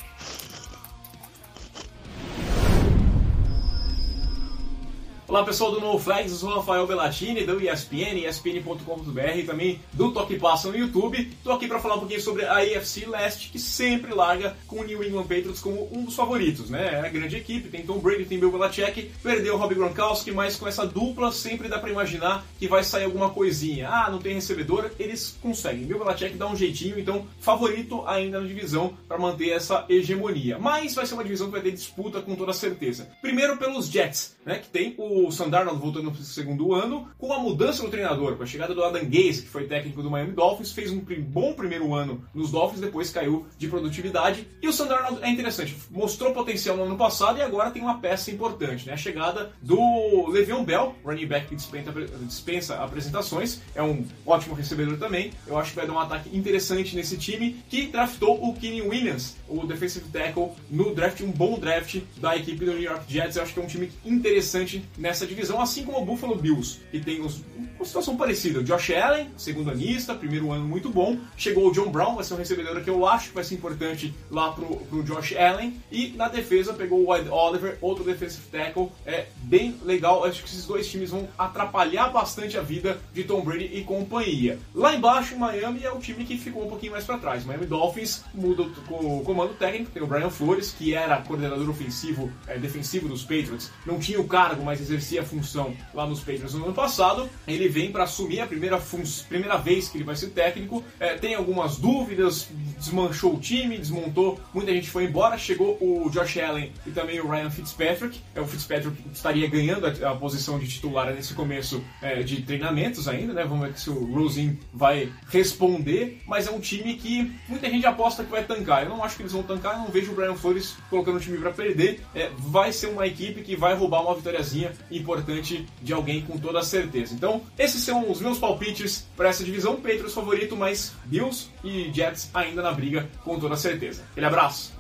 Olá 5.32 5.46
pessoal 5.46 5.72
do 5.72 5.80
No 5.80 5.98
Flags, 5.98 6.30
eu 6.30 6.38
sou 6.38 6.50
o 6.50 6.56
Rafael 6.56 6.86
Bellatini 6.86 7.46
do 7.46 7.58
ESPN, 7.58 8.28
espn.com.br 8.28 9.38
e 9.38 9.44
também 9.44 9.80
do 9.94 10.12
Toque 10.12 10.38
Passa 10.38 10.68
no 10.68 10.78
YouTube. 10.78 11.32
Tô 11.42 11.54
aqui 11.54 11.70
para 11.70 11.80
falar 11.80 11.96
um 11.96 12.00
pouquinho 12.00 12.20
sobre 12.20 12.44
a 12.44 12.58
AFC 12.58 13.06
Leste, 13.06 13.48
que 13.48 13.58
sempre 13.58 14.14
larga 14.14 14.58
com 14.68 14.82
o 14.82 14.84
New 14.84 15.02
England 15.02 15.22
Patriots 15.22 15.62
como 15.62 15.88
um 15.90 16.04
dos 16.04 16.16
favoritos, 16.16 16.70
né? 16.70 16.96
É 16.96 17.08
a 17.08 17.10
grande 17.10 17.38
equipe, 17.38 17.70
tem 17.70 17.82
Tom 17.82 18.00
Brady, 18.00 18.26
tem 18.26 18.42
Bill 18.42 18.52
Belichick, 18.52 19.10
perdeu 19.24 19.56
o 19.56 19.58
Rob 19.58 19.74
Gronkowski, 19.74 20.34
mas 20.34 20.58
com 20.58 20.68
essa 20.68 20.86
dupla 20.86 21.32
sempre 21.32 21.70
dá 21.70 21.80
para 21.80 21.90
imaginar 21.90 22.46
que 22.60 22.68
vai 22.68 22.84
sair 22.84 23.06
alguma 23.06 23.30
coisinha. 23.30 23.88
Ah, 23.88 24.12
não 24.12 24.20
tem 24.20 24.34
recebedor, 24.34 24.92
eles 25.00 25.38
conseguem. 25.42 25.86
Bill 25.86 26.04
Belichick 26.04 26.36
dá 26.36 26.46
um 26.46 26.58
jeitinho, 26.58 27.00
então 27.00 27.26
favorito 27.40 28.06
ainda 28.06 28.42
na 28.42 28.46
divisão 28.46 28.98
para 29.08 29.18
manter 29.18 29.52
essa 29.52 29.86
hegemonia. 29.88 30.60
Mas 30.60 30.94
vai 30.94 31.06
ser 31.06 31.14
uma 31.14 31.24
divisão 31.24 31.48
que 31.48 31.54
vai 31.54 31.62
ter 31.62 31.72
disputa 31.72 32.22
com 32.22 32.36
toda 32.36 32.52
certeza. 32.52 33.08
Primeiro 33.22 33.56
pelos 33.56 33.88
Jets, 33.88 34.36
né? 34.46 34.60
Que 34.60 34.68
tem 34.68 34.94
o 34.98 35.21
Sam 35.30 35.50
Darnold 35.50 35.82
voltando 35.82 36.10
no 36.10 36.16
segundo 36.16 36.74
ano, 36.74 37.10
com 37.18 37.34
a 37.34 37.40
mudança 37.40 37.84
no 37.84 37.90
treinador, 37.90 38.38
com 38.38 38.44
a 38.44 38.46
chegada 38.46 38.74
do 38.74 38.82
Adam 38.82 39.04
Gase, 39.04 39.42
que 39.42 39.50
foi 39.50 39.68
técnico 39.68 40.02
do 40.02 40.10
Miami 40.10 40.32
Dolphins, 40.32 40.72
fez 40.72 40.90
um 40.90 41.02
bom 41.20 41.54
primeiro 41.54 41.94
ano 41.94 42.24
nos 42.34 42.52
Dolphins, 42.52 42.80
depois 42.80 43.12
caiu 43.12 43.46
de 43.58 43.68
produtividade. 43.68 44.48
E 44.62 44.68
o 44.68 44.74
Sam 44.74 44.88
Darnold 44.88 45.22
é 45.22 45.30
interessante, 45.30 45.76
mostrou 45.90 46.34
potencial 46.34 46.78
no 46.78 46.84
ano 46.84 46.98
passado 46.98 47.40
e 47.40 47.42
agora 47.42 47.72
tem 47.72 47.82
uma 47.82 48.00
peça 48.00 48.32
importante, 48.32 48.88
né? 48.88 48.94
A 48.94 48.98
chegada 48.98 49.52
do 49.62 50.30
Le'Veon 50.30 50.64
Bell, 50.64 50.96
running 51.04 51.28
back 51.28 51.48
que 51.48 51.56
dispensa, 51.56 51.92
dispensa 52.22 52.76
apresentações, 52.78 53.60
é 53.76 53.84
um 53.84 54.06
ótimo 54.26 54.56
recebedor 54.56 54.98
também. 54.98 55.32
Eu 55.46 55.58
acho 55.58 55.72
que 55.72 55.76
vai 55.76 55.88
dar 55.88 55.94
um 55.94 56.00
ataque 56.00 56.36
interessante 56.36 56.96
nesse 56.96 57.18
time 57.18 57.64
que 57.70 57.88
draftou 57.88 58.44
o 58.48 58.54
Kenny 58.54 58.82
Williams, 58.82 59.36
o 59.48 59.66
defensive 59.66 60.06
tackle, 60.10 60.52
no 60.70 60.94
draft, 60.96 61.22
um 61.22 61.32
bom 61.32 61.60
draft 61.60 62.00
da 62.18 62.36
equipe 62.38 62.64
do 62.64 62.72
New 62.72 62.82
York 62.82 63.12
Jets. 63.12 63.36
Eu 63.36 63.44
acho 63.44 63.54
que 63.54 63.60
é 63.60 63.64
um 63.64 63.68
time 63.68 63.92
interessante 64.06 64.84
nessa 64.98 65.11
divisão, 65.26 65.62
assim 65.62 65.84
como 65.86 66.00
o 66.00 66.06
Buffalo 66.06 66.36
Bills, 66.36 66.80
que 66.92 67.00
tem 67.00 67.22
os- 67.22 67.42
uma 67.78 67.86
situação 67.86 68.16
parecida. 68.16 68.60
O 68.60 68.64
Josh 68.64 68.92
Allen, 68.92 69.30
segundo 69.38 69.72
anista, 69.72 70.14
primeiro 70.14 70.52
ano 70.52 70.66
muito 70.66 70.90
bom. 70.90 71.18
Chegou 71.36 71.68
o 71.68 71.72
John 71.72 71.90
Brown, 71.92 72.16
vai 72.16 72.24
ser 72.24 72.34
um 72.36 72.38
recebedor 72.38 72.80
que 72.82 72.90
eu 72.90 73.06
acho 73.08 73.30
que 73.30 73.36
vai 73.36 73.44
ser 73.44 73.56
importante 73.56 74.14
lá 74.30 74.52
pro, 74.52 74.76
pro 74.78 75.04
Josh 75.04 75.36
Allen. 75.36 75.76
E 75.92 76.10
na 76.10 76.28
defesa 76.28 76.74
pegou 76.74 77.00
o 77.04 77.12
Wide 77.12 77.30
Oliver, 77.30 77.78
outro 77.82 78.04
defensive 78.04 78.44
tackle. 78.52 78.90
É 79.06 79.26
bem 79.44 79.76
legal. 79.84 80.24
Acho 80.24 80.44
que 80.44 80.50
esses 80.50 80.66
dois 80.66 80.88
times 80.90 81.10
vão 81.10 81.28
atrapalhar 81.38 82.10
bastante 82.10 82.58
a 82.58 82.62
vida 82.62 83.00
de 83.14 83.24
Tom 83.24 83.42
Brady 83.42 83.70
e 83.74 83.84
companhia. 83.84 84.60
Lá 84.76 84.94
embaixo, 84.96 85.36
Miami 85.38 85.84
é 85.84 85.92
o 85.92 86.00
time 86.00 86.24
que 86.24 86.38
ficou 86.38 86.66
um 86.66 86.70
pouquinho 86.70 86.92
mais 86.92 87.04
para 87.06 87.18
trás. 87.18 87.44
Miami 87.46 87.66
Dolphins 87.66 88.24
muda 88.34 88.64
o 88.90 89.22
comando 89.26 89.54
técnico, 89.56 89.92
tem 89.92 90.04
o 90.04 90.08
Brian 90.08 90.30
Flores, 90.30 90.72
que 90.78 90.94
era 90.94 91.18
coordenador 91.22 91.70
ofensivo, 91.70 92.32
eh, 92.48 92.58
defensivo 92.58 93.08
dos 93.08 93.22
Patriots, 93.24 93.72
não 93.86 94.00
tinha 94.00 94.20
o 94.20 94.28
cargo, 94.28 94.64
mas 94.64 94.80
exercia 95.02 95.22
a 95.22 95.26
função 95.26 95.76
lá 95.94 96.06
nos 96.06 96.20
Patriots 96.20 96.54
no 96.54 96.66
ano 96.66 96.74
passado. 96.74 97.30
Ele 97.48 97.68
vem 97.68 97.92
para 97.92 98.04
assumir 98.04 98.40
a 98.40 98.48
primeira, 98.48 98.80
primeira 99.28 99.58
vez 99.58 99.90
que 99.90 99.98
ele 99.98 100.04
vai 100.04 100.16
ser 100.16 100.28
técnico. 100.28 100.84
Eh, 101.00 101.16
tem 101.16 101.34
algumas 101.34 101.78
dúvidas, 101.78 102.48
desmanchou 102.78 103.36
o 103.36 103.40
time, 103.40 103.78
desmontou, 103.78 104.40
muita 104.54 104.72
gente 104.72 104.90
foi 104.90 105.06
embora. 105.06 105.38
Chegou 105.38 105.78
o 105.82 106.10
Josh 106.10 106.38
Allen 106.38 106.72
e 106.86 106.92
também 106.92 107.20
o 107.20 107.28
Ryan 107.28 107.50
Fitzpatrick. 107.50 108.22
É, 108.36 108.40
o 108.40 108.46
Fitzpatrick 108.46 108.96
estaria 109.12 109.50
ganhando 109.50 109.88
a, 109.88 110.12
a 110.12 110.16
posição 110.16 110.60
de 110.60 110.68
titular 110.68 111.14
nesse 111.14 111.34
começo 111.34 111.84
eh, 112.02 112.22
de 112.22 112.44
treinamentos 112.44 113.08
ainda, 113.08 113.34
né? 113.34 113.44
Vamos 113.44 113.68
ver 113.68 113.78
se 113.78 113.90
o 113.90 114.14
Rosin 114.14 114.58
vai 114.74 115.12
responder. 115.30 116.22
Mas 116.28 116.48
é 116.48 116.52
um 116.52 116.60
time 116.60 116.96
que 116.96 117.32
muita 117.48 117.70
gente 117.70 117.86
aposta 117.86 118.24
que 118.24 118.30
vai 118.30 118.44
tancar. 118.44 118.84
Eu 118.84 118.90
não 118.90 119.04
acho 119.04 119.16
que 119.16 119.24
eles 119.24 119.34
vão 119.34 119.44
tancar, 119.44 119.78
não 119.78 119.88
vejo 119.88 120.12
o 120.12 120.16
Brian 120.16 120.36
Flores 120.36 120.76
colocando 120.90 121.18
o 121.18 121.20
time 121.20 121.38
para 121.38 121.52
perder. 121.52 122.02
É, 122.14 122.30
vai 122.38 122.72
ser 122.72 122.88
uma 122.88 123.08
equipe 123.08 123.42
que 123.42 123.56
vai 123.56 123.74
roubar 123.74 124.02
uma 124.04 124.16
vitóriazinha 124.16 124.72
importante 124.92 125.66
de 125.82 125.94
alguém 125.94 126.22
com 126.22 126.38
toda 126.38 126.62
certeza. 126.64 127.14
Então, 127.14 127.42
esses 127.58 127.82
são 127.82 128.10
os 128.10 128.22
meus 128.22 128.40
palpites 128.40 129.08
para 129.16 129.30
essa 129.30 129.44
divisão. 129.44 129.76
Patriots 129.76 130.14
favorito, 130.14 130.56
mas 130.56 130.94
Bills 131.06 131.50
e 131.64 131.92
Jets 131.94 132.30
ainda 132.34 132.62
na 132.62 132.72
briga 132.72 133.10
com 133.24 133.40
toda 133.40 133.56
certeza. 133.56 134.04
Aquele 134.12 134.26
abraço. 134.26 134.74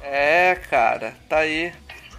É, 0.00 0.56
cara, 0.68 1.14
tá 1.28 1.38
aí. 1.38 1.72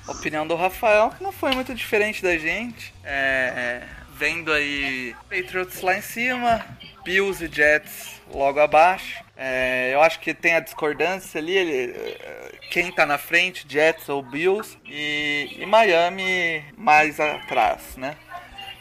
a 0.07 0.11
Opinião 0.11 0.47
do 0.47 0.55
Rafael, 0.55 1.11
que 1.11 1.23
não 1.23 1.31
foi 1.31 1.53
muito 1.53 1.73
diferente 1.75 2.23
da 2.23 2.37
gente. 2.37 2.93
É, 3.03 3.83
vendo 4.17 4.51
aí 4.51 5.15
Patriots 5.29 5.81
lá 5.81 5.97
em 5.97 6.01
cima, 6.01 6.65
Bills 7.03 7.43
e 7.43 7.53
Jets 7.53 8.21
logo 8.33 8.59
abaixo. 8.59 9.22
É, 9.35 9.91
eu 9.93 10.01
acho 10.01 10.19
que 10.19 10.33
tem 10.33 10.53
a 10.53 10.59
discordância 10.59 11.39
ali, 11.39 11.55
ele- 11.57 11.91
é, 11.97 12.51
quem 12.69 12.91
tá 12.91 13.05
na 13.05 13.17
frente, 13.17 13.65
Jets 13.67 14.07
ou 14.09 14.21
Bills, 14.21 14.77
e, 14.85 15.57
e 15.59 15.65
Miami 15.65 16.63
mais 16.77 17.19
atrás, 17.19 17.97
né? 17.97 18.15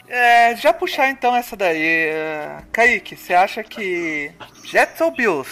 É, 0.08 0.54
já 0.56 0.72
puxar 0.74 1.08
então 1.08 1.34
essa 1.34 1.56
daí. 1.56 1.80
é, 1.82 2.58
Kaique, 2.70 3.16
você 3.16 3.32
acha 3.32 3.62
que 3.64 4.30
Jets 4.64 5.00
ou 5.00 5.10
Bills 5.10 5.50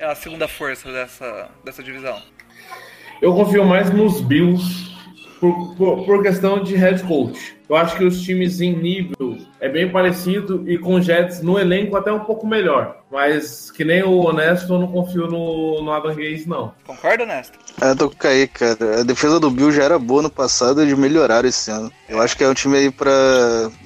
é 0.00 0.04
a 0.06 0.14
segunda 0.16 0.48
força 0.48 0.90
dessa, 0.92 1.48
dessa 1.64 1.82
divisão? 1.82 2.20
Eu 3.22 3.32
confio 3.34 3.64
mais 3.64 3.88
nos 3.90 4.20
Bills 4.20 4.93
por, 5.44 5.74
por, 5.76 6.06
por 6.06 6.22
questão 6.22 6.62
de 6.62 6.74
head 6.74 7.02
coach. 7.02 7.54
Eu 7.68 7.76
acho 7.76 7.96
que 7.96 8.04
os 8.04 8.20
times 8.22 8.60
em 8.60 8.74
nível 8.74 9.38
é 9.60 9.68
bem 9.68 9.90
parecido 9.90 10.64
e 10.66 10.78
com 10.78 11.00
Jets 11.00 11.42
no 11.42 11.58
elenco 11.58 11.96
até 11.96 12.12
um 12.12 12.20
pouco 12.20 12.46
melhor. 12.46 12.98
Mas 13.10 13.70
que 13.70 13.84
nem 13.84 14.02
o 14.02 14.24
honesto, 14.24 14.72
eu 14.72 14.78
não 14.78 14.86
confio 14.86 15.26
no, 15.26 15.82
no 15.82 15.92
Adam 15.92 16.14
Gaze, 16.14 16.48
não. 16.48 16.72
Concorda, 16.86 17.24
Néstor? 17.24 17.58
É, 17.80 17.90
eu 17.90 17.96
tô 17.96 18.08
com 18.08 18.14
o 18.14 18.18
Kaique, 18.18 18.54
cara. 18.54 19.00
A 19.00 19.02
defesa 19.02 19.40
do 19.40 19.50
Bill 19.50 19.72
já 19.72 19.84
era 19.84 19.98
boa 19.98 20.22
no 20.22 20.30
passado, 20.30 20.82
eles 20.82 20.96
melhoraram 20.96 21.48
esse 21.48 21.70
ano. 21.70 21.90
Eu 22.08 22.20
acho 22.20 22.36
que 22.36 22.44
é 22.44 22.48
um 22.48 22.54
time 22.54 22.76
aí 22.76 22.90
pra, 22.90 23.10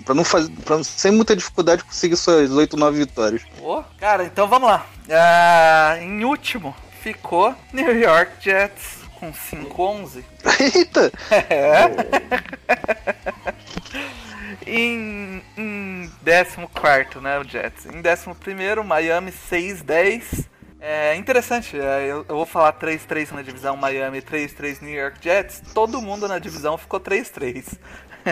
pra 0.05 0.15
não 0.15 0.25
fazer. 0.25 0.51
Pra, 0.65 0.83
sem 0.83 1.13
muita 1.13 1.37
dificuldade 1.37 1.85
conseguir 1.85 2.17
suas 2.17 2.51
8, 2.51 2.77
9 2.77 2.99
vitórias. 2.99 3.43
Ô, 3.63 3.83
cara, 3.99 4.25
então 4.25 4.49
vamos 4.49 4.69
lá. 4.69 4.87
Ah, 5.11 5.99
em 6.01 6.25
último 6.25 6.75
ficou 7.01 7.55
New 7.73 7.97
York 7.97 8.33
Jets 8.41 8.98
com 9.19 9.33
5-11. 9.33 10.25
Eita! 10.75 11.13
É. 11.31 11.89
em, 14.71 15.43
em 15.57 16.11
14, 16.25 17.21
né, 17.21 17.39
o 17.39 17.45
Jets. 17.45 17.87
Em 17.87 17.99
11, 17.99 18.85
Miami 18.85 19.33
6-10. 19.33 20.47
É 20.81 21.17
interessante, 21.17 21.77
é, 21.77 22.05
eu, 22.05 22.25
eu 22.29 22.37
vou 22.37 22.47
falar 22.47 22.73
3-3 22.79 23.33
na 23.33 23.43
divisão 23.43 23.77
Miami, 23.77 24.23
3-3 24.23 24.81
New 24.81 24.95
York 24.95 25.19
Jets. 25.21 25.61
Todo 25.75 26.01
mundo 26.01 26.29
na 26.29 26.39
divisão 26.39 26.79
ficou 26.79 27.01
3-3. 27.01 27.77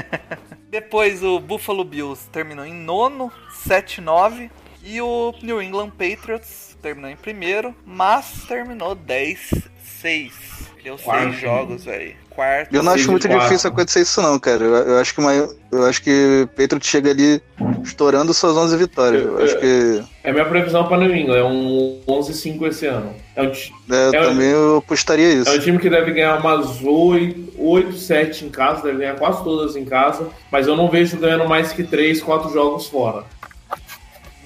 Depois 0.70 1.24
o 1.24 1.40
Buffalo 1.40 1.82
Bills 1.82 2.28
terminou 2.30 2.64
em 2.64 2.74
nono, 2.74 3.32
7-9. 3.66 4.48
E 4.84 5.00
o 5.00 5.34
New 5.42 5.60
England 5.60 5.90
Patriots 5.90 6.78
terminou 6.80 7.10
em 7.10 7.16
primeiro, 7.16 7.74
mas 7.84 8.44
terminou 8.46 8.94
10-6. 8.94 10.65
Deu 10.86 10.96
Quarto. 10.98 11.30
6 11.30 11.40
jogos, 11.40 11.84
velho. 11.84 12.14
Quarto. 12.30 12.72
Eu 12.72 12.80
não 12.80 12.92
Seis 12.92 13.02
acho 13.02 13.10
muito 13.10 13.26
quatro. 13.26 13.42
difícil 13.44 13.70
acontecer 13.70 14.00
isso, 14.02 14.22
não, 14.22 14.38
cara. 14.38 14.62
Eu, 14.62 14.72
eu 14.76 14.98
acho 14.98 15.12
que 15.12 15.18
uma, 15.20 15.32
eu 15.32 15.84
acho 15.84 16.00
que 16.00 16.42
o 16.44 16.46
Patriot 16.46 16.86
chega 16.86 17.10
ali 17.10 17.42
estourando 17.82 18.32
suas 18.32 18.56
11 18.56 18.76
vitórias. 18.76 19.24
Eu 19.24 19.42
acho 19.42 19.58
que. 19.58 20.04
É 20.22 20.30
minha 20.32 20.44
previsão 20.44 20.86
para 20.86 20.98
New 20.98 21.12
England, 21.12 21.38
é 21.38 21.44
um 21.44 22.00
11-5 22.06 22.68
esse 22.68 22.86
ano. 22.86 23.12
É 23.34 23.42
um, 23.42 23.46
é, 23.46 24.06
eu 24.06 24.14
É, 24.14 24.22
também 24.28 24.48
eu 24.50 24.76
apostaria 24.76 25.32
isso. 25.32 25.50
é 25.50 25.54
um 25.56 25.58
time 25.58 25.78
que 25.80 25.90
deve 25.90 26.12
ganhar 26.12 26.38
umas 26.38 26.80
8, 26.80 27.54
8, 27.58 27.96
7 27.96 28.44
em 28.44 28.48
casa, 28.50 28.82
deve 28.84 28.98
ganhar 28.98 29.16
quase 29.16 29.42
todas 29.42 29.74
em 29.74 29.84
casa, 29.84 30.28
mas 30.52 30.68
eu 30.68 30.76
não 30.76 30.88
vejo 30.88 31.16
ganhando 31.16 31.48
mais 31.48 31.72
que 31.72 31.82
3, 31.82 32.22
4 32.22 32.52
jogos 32.52 32.86
fora. 32.86 33.24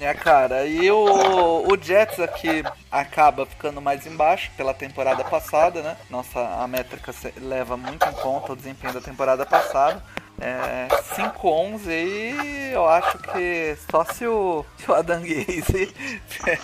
É, 0.00 0.14
cara, 0.14 0.64
e 0.64 0.90
o, 0.90 1.66
o 1.70 1.76
Jets 1.80 2.18
aqui 2.18 2.64
acaba 2.90 3.44
ficando 3.44 3.82
mais 3.82 4.06
embaixo 4.06 4.50
pela 4.56 4.72
temporada 4.72 5.22
passada, 5.22 5.82
né? 5.82 5.94
Nossa, 6.08 6.40
a 6.40 6.66
métrica 6.66 7.12
leva 7.36 7.76
muito 7.76 8.08
em 8.08 8.12
conta 8.12 8.52
o 8.52 8.56
desempenho 8.56 8.94
da 8.94 9.00
temporada 9.02 9.44
passada. 9.44 10.02
É, 10.40 10.88
5-11 11.14 11.90
e 11.90 12.72
eu 12.72 12.88
acho 12.88 13.18
que 13.18 13.76
só 13.90 14.02
se 14.06 14.26
o, 14.26 14.64
se 14.78 14.90
o 14.90 14.94
Adam 14.94 15.20
Gaze 15.20 15.94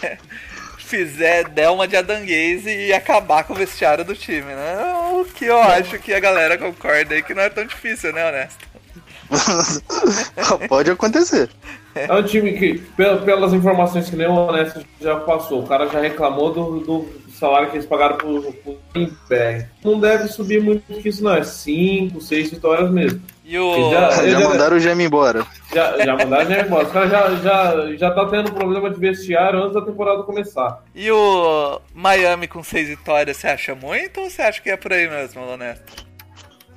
fizer, 0.78 1.46
der 1.50 1.68
uma 1.68 1.86
de 1.86 1.94
Adam 1.94 2.20
Gaze 2.20 2.70
e 2.70 2.94
acabar 2.94 3.44
com 3.44 3.52
o 3.52 3.56
vestiário 3.56 4.02
do 4.02 4.16
time, 4.16 4.54
né? 4.54 4.78
O 5.12 5.26
que 5.26 5.44
eu 5.44 5.60
acho 5.60 5.98
que 5.98 6.14
a 6.14 6.20
galera 6.20 6.56
concorda 6.56 7.14
aí 7.14 7.22
que 7.22 7.34
não 7.34 7.42
é 7.42 7.50
tão 7.50 7.66
difícil, 7.66 8.14
né, 8.14 8.26
Honesto? 8.26 8.66
Pode 10.68 10.90
acontecer. 10.90 11.50
É 12.00 12.12
um 12.12 12.22
time 12.22 12.52
que, 12.52 12.74
pel- 12.96 13.18
pelas 13.22 13.52
informações 13.52 14.08
que 14.10 14.16
nem 14.16 14.26
o 14.26 14.34
Honesto 14.34 14.84
já 15.00 15.16
passou, 15.16 15.62
o 15.62 15.66
cara 15.66 15.86
já 15.88 16.00
reclamou 16.00 16.52
do, 16.52 16.80
do 16.80 17.08
salário 17.32 17.68
que 17.70 17.76
eles 17.76 17.86
pagaram 17.86 18.16
pro, 18.16 18.40
pro 18.52 18.76
BR. 18.94 19.64
Não 19.84 19.98
deve 20.00 20.28
subir 20.28 20.60
muito 20.62 20.82
que 21.00 21.08
isso, 21.08 21.22
não. 21.22 21.34
É 21.34 21.42
5, 21.44 22.20
6 22.20 22.50
vitórias 22.50 22.90
mesmo. 22.90 23.20
E 23.44 23.58
o. 23.58 23.90
Já- 23.90 24.10
Já 24.10 24.22
ele- 24.24 24.44
mandaram 24.44 24.76
o 24.76 24.80
Gem 24.80 25.00
embora. 25.02 25.46
Já, 25.72 25.98
já 26.04 26.16
mandaram 26.16 26.46
já 26.50 26.60
embora. 26.62 26.86
Os 26.86 26.92
caras 26.92 27.10
já, 27.10 27.34
já, 27.36 27.96
já 27.96 28.10
tá 28.10 28.26
tendo 28.26 28.52
problema 28.52 28.90
de 28.90 28.98
vestiário 28.98 29.60
antes 29.62 29.74
da 29.74 29.82
temporada 29.82 30.22
começar. 30.24 30.82
E 30.94 31.10
o 31.12 31.80
Miami 31.94 32.48
com 32.48 32.62
seis 32.64 32.88
vitórias, 32.88 33.36
você 33.36 33.46
acha 33.48 33.74
muito 33.74 34.20
ou 34.20 34.28
você 34.30 34.42
acha 34.42 34.60
que 34.60 34.70
é 34.70 34.76
por 34.76 34.92
aí 34.92 35.08
mesmo, 35.08 35.42
Honesto? 35.42 36.05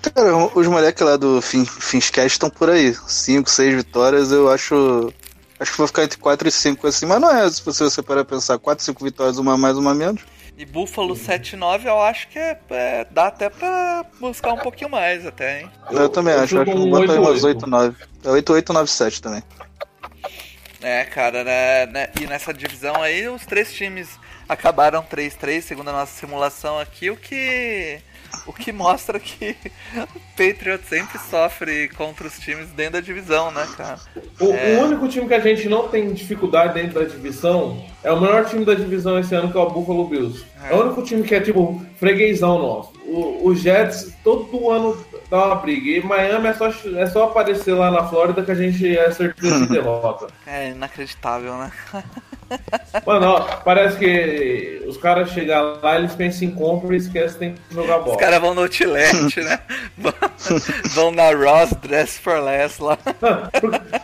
Cara, 0.01 0.35
os 0.55 0.67
moleques 0.67 1.05
lá 1.05 1.17
do 1.17 1.41
fin, 1.41 1.65
Finscast 1.65 2.31
estão 2.31 2.49
por 2.49 2.69
aí. 2.69 2.93
5, 2.93 3.49
6 3.49 3.75
vitórias, 3.75 4.31
eu 4.31 4.49
acho. 4.49 5.13
Acho 5.59 5.71
que 5.73 5.77
vai 5.77 5.87
ficar 5.87 6.03
entre 6.03 6.17
4 6.17 6.47
e 6.47 6.51
5 6.51 6.87
assim, 6.87 7.05
mas 7.05 7.19
não 7.19 7.29
é, 7.29 7.49
se 7.51 7.61
você, 7.65 8.01
parar 8.01 8.23
pensar, 8.23 8.57
4, 8.57 8.83
5 8.83 9.03
vitórias, 9.03 9.37
uma 9.37 9.57
mais, 9.57 9.77
uma 9.77 9.93
menos. 9.93 10.21
E 10.57 10.65
Buffalo 10.65 11.15
7-9 11.15 11.85
eu 11.85 12.01
acho 12.01 12.29
que 12.29 12.39
é, 12.39 12.57
é- 12.69 13.05
dá 13.11 13.27
até 13.27 13.49
pra 13.49 14.05
buscar 14.19 14.53
um 14.53 14.57
pouquinho 14.57 14.89
mais 14.89 15.25
até, 15.25 15.61
hein? 15.61 15.71
Eu, 15.91 16.07
também 16.09 16.33
eu 16.33 16.41
acho, 16.41 16.55
eu 16.55 16.61
acho 16.61 16.71
chuto 16.71 16.83
que 16.83 16.89
bota 16.89 17.11
aí 17.13 17.17
8-8. 17.17 17.21
umas 17.21 17.43
8, 17.43 17.67
9. 17.67 17.95
É 18.23 18.29
8, 18.29 18.53
8, 18.53 18.73
9, 18.73 18.89
7 18.89 19.21
também. 19.21 19.43
É, 20.81 21.03
cara, 21.03 21.43
né, 21.43 21.85
né, 21.87 22.09
e 22.21 22.25
nessa 22.25 22.53
divisão 22.53 23.01
aí 23.01 23.27
os 23.27 23.45
três 23.45 23.73
times 23.73 24.07
acabaram 24.47 25.03
3-3, 25.03 25.61
segundo 25.61 25.89
a 25.89 25.93
nossa 25.93 26.17
simulação 26.17 26.79
aqui, 26.79 27.09
o 27.09 27.17
que 27.17 27.99
o 28.45 28.53
que 28.53 28.71
mostra 28.71 29.19
que 29.19 29.55
o 29.95 30.19
Patriots 30.37 30.87
sempre 30.87 31.17
sofre 31.29 31.89
contra 31.89 32.27
os 32.27 32.39
times 32.39 32.67
dentro 32.69 32.93
da 32.93 33.01
divisão, 33.01 33.51
né, 33.51 33.67
cara? 33.77 33.99
O, 34.39 34.53
É. 34.53 34.77
o 34.77 34.85
único 34.85 35.07
time 35.07 35.27
que 35.27 35.33
a 35.33 35.39
gente 35.39 35.67
não 35.69 35.87
tem 35.87 36.11
dificuldade 36.13 36.73
dentro 36.73 36.99
da 36.99 37.05
divisão 37.05 37.85
é 38.03 38.11
o 38.11 38.19
melhor 38.19 38.45
time 38.45 38.63
da 38.65 38.73
divisão 38.73 39.19
esse 39.19 39.33
ano, 39.35 39.51
que 39.51 39.57
é 39.57 39.61
o 39.61 39.69
Buffalo 39.69 40.07
Bills. 40.07 40.45
É, 40.63 40.71
É. 40.71 40.75
o 40.75 40.85
único 40.85 41.03
time 41.03 41.23
que 41.23 41.35
é 41.35 41.39
tipo 41.41 41.81
freguesão 41.97 42.59
nosso. 42.59 42.93
O, 43.05 43.47
o 43.47 43.55
Jets 43.55 44.13
todo 44.23 44.69
ano 44.69 44.95
dá 45.29 45.45
uma 45.47 45.55
briga. 45.55 45.89
E 45.89 46.01
Miami 46.05 46.47
é 46.47 46.53
só, 46.53 46.67
é 46.67 47.05
só 47.07 47.23
aparecer 47.25 47.73
lá 47.73 47.89
na 47.91 48.07
Flórida 48.07 48.43
que 48.43 48.51
a 48.51 48.55
gente 48.55 48.95
é 48.97 49.09
certeza 49.11 49.61
de 49.61 49.67
derrota. 49.73 50.27
É 50.45 50.69
inacreditável, 50.69 51.57
né? 51.57 51.71
Mano, 53.05 53.27
ó, 53.27 53.39
parece 53.63 53.97
que 53.97 54.83
os 54.87 54.97
caras 54.97 55.29
chegam 55.29 55.77
lá, 55.81 55.97
eles 55.97 56.13
pensam 56.15 56.47
em 56.47 56.51
compra 56.51 56.93
e 56.93 56.97
esquecem 56.97 57.55
de 57.69 57.75
jogar 57.75 57.99
bola. 57.99 58.11
Os 58.11 58.17
caras 58.17 58.39
vão 58.39 58.53
no 58.53 58.61
Outlet, 58.61 59.39
né? 59.41 59.59
Vão- 60.95 61.11
na 61.11 61.31
Ross 61.31 61.71
Dress 61.81 62.19
for 62.19 62.39
Less 62.41 62.81
lá. 62.81 62.97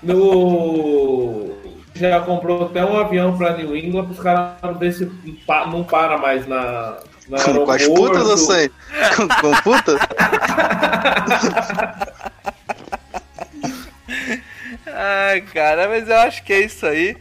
No... 0.04 1.56
Já 1.96 2.20
comprou 2.20 2.66
até 2.66 2.84
um 2.84 2.98
avião 2.98 3.38
pra 3.38 3.56
New 3.56 3.76
England 3.76 4.06
pros 4.06 4.20
caras 4.20 4.78
ver 4.78 4.92
se 4.92 5.06
pa- 5.48 5.66
não 5.66 5.82
para 5.84 6.18
mais 6.18 6.46
na. 6.46 6.98
na 7.30 7.42
Com 7.42 7.72
as 7.72 7.82
aeroporto. 7.82 7.94
putas 8.20 8.30
eu 8.30 8.38
sei. 8.38 8.70
Com, 9.16 9.28
com 9.30 9.52
puta? 9.62 9.98
Ai, 14.88 15.42
cara, 15.42 15.88
mas 15.88 16.08
eu 16.10 16.16
acho 16.18 16.44
que 16.44 16.54
é 16.54 16.62
isso 16.62 16.86
aí. 16.86 17.16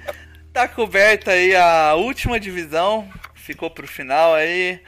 Tá 0.54 0.68
coberta 0.68 1.32
aí 1.32 1.52
a 1.56 1.94
última 1.96 2.38
divisão. 2.38 3.10
Ficou 3.34 3.68
pro 3.68 3.88
final 3.88 4.34
aí. 4.34 4.80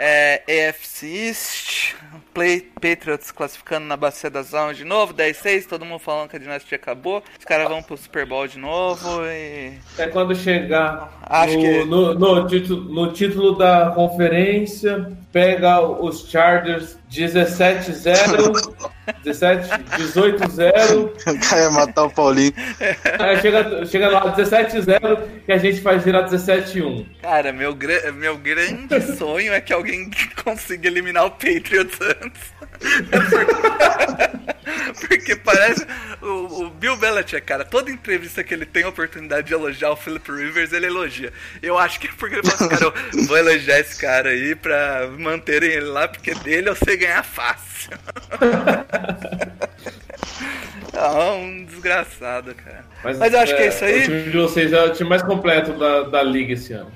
É, 0.00 0.42
AFC 0.68 1.06
East. 1.06 1.94
Play, 2.36 2.60
Patriots 2.78 3.30
classificando 3.30 3.86
na 3.86 3.96
Bacia 3.96 4.28
da 4.28 4.42
Zona 4.42 4.74
de 4.74 4.84
novo. 4.84 5.14
10-6. 5.14 5.64
Todo 5.66 5.86
mundo 5.86 5.98
falando 6.00 6.28
que 6.28 6.36
a 6.36 6.38
dinastia 6.38 6.76
acabou. 6.76 7.22
Os 7.38 7.46
caras 7.46 7.66
vão 7.66 7.82
pro 7.82 7.96
Super 7.96 8.26
Bowl 8.26 8.46
de 8.46 8.58
novo. 8.58 9.24
E. 9.24 9.72
É 9.96 10.06
quando 10.08 10.34
chegar 10.34 11.18
Acho 11.22 11.54
no, 11.54 11.60
que- 11.62 11.84
no, 11.86 12.14
no 12.14 12.46
título, 12.46 12.92
no 12.94 13.12
título 13.14 13.56
da 13.56 13.90
conferência, 13.94 15.10
pega 15.32 15.80
os 15.80 16.28
Chargers 16.30 16.98
17-0, 17.10 18.86
17, 19.24 19.68
18-0. 19.96 21.10
O 21.26 21.40
cara 21.48 21.62
ia 21.62 21.70
matar 21.70 22.04
o 22.04 22.10
Paulinho. 22.10 22.52
Aí 23.18 23.40
chega, 23.40 23.86
chega 23.86 24.08
lá 24.08 24.34
17-0 24.36 25.22
e 25.48 25.52
a 25.52 25.56
gente 25.58 25.80
faz 25.80 26.02
virar 26.04 26.28
17-1. 26.28 27.06
Cara, 27.22 27.52
meu, 27.52 27.74
meu 28.14 28.36
grande 28.36 29.00
sonho 29.16 29.52
é 29.54 29.60
que 29.60 29.72
alguém 29.72 30.10
consiga 30.44 30.88
eliminar 30.88 31.24
o 31.26 31.30
Patriots. 31.30 31.96
Porque 35.00 35.36
parece. 35.36 35.86
O, 36.20 36.64
o 36.64 36.70
Bill 36.70 36.96
Belichick, 36.96 37.46
cara, 37.46 37.64
toda 37.64 37.90
entrevista 37.90 38.42
que 38.42 38.52
ele 38.52 38.66
tem 38.66 38.84
a 38.84 38.88
oportunidade 38.88 39.46
de 39.46 39.54
elogiar 39.54 39.90
o 39.90 39.96
Philip 39.96 40.30
Rivers, 40.30 40.72
ele 40.72 40.86
elogia. 40.86 41.32
Eu 41.62 41.78
acho 41.78 42.00
que 42.00 42.08
é 42.08 42.10
porque 42.16 42.36
ele 42.36 42.50
fala 42.50 42.54
assim, 42.54 42.68
cara, 42.68 42.84
eu 43.14 43.26
vou 43.26 43.36
elogiar 43.36 43.78
esse 43.78 44.00
cara 44.00 44.30
aí 44.30 44.54
pra 44.54 45.08
manterem 45.18 45.70
ele 45.70 45.86
lá, 45.86 46.08
porque 46.08 46.34
dele 46.34 46.68
eu 46.68 46.76
sei 46.76 46.96
ganhar 46.96 47.22
fácil. 47.22 47.90
É 50.92 51.10
um 51.36 51.64
desgraçado, 51.64 52.54
cara. 52.54 52.84
Mas, 53.04 53.32
eu 53.32 53.40
acho 53.40 53.54
que 53.56 53.62
é 53.62 53.68
isso 53.68 53.84
O 53.84 53.86
aí. 53.86 54.02
time 54.02 54.22
de 54.30 54.36
vocês 54.36 54.72
é 54.72 54.82
o 54.84 54.92
time 54.92 55.08
mais 55.08 55.22
completo 55.22 55.72
da, 55.78 56.02
da 56.02 56.22
liga 56.22 56.54
esse 56.54 56.72
ano. 56.72 56.90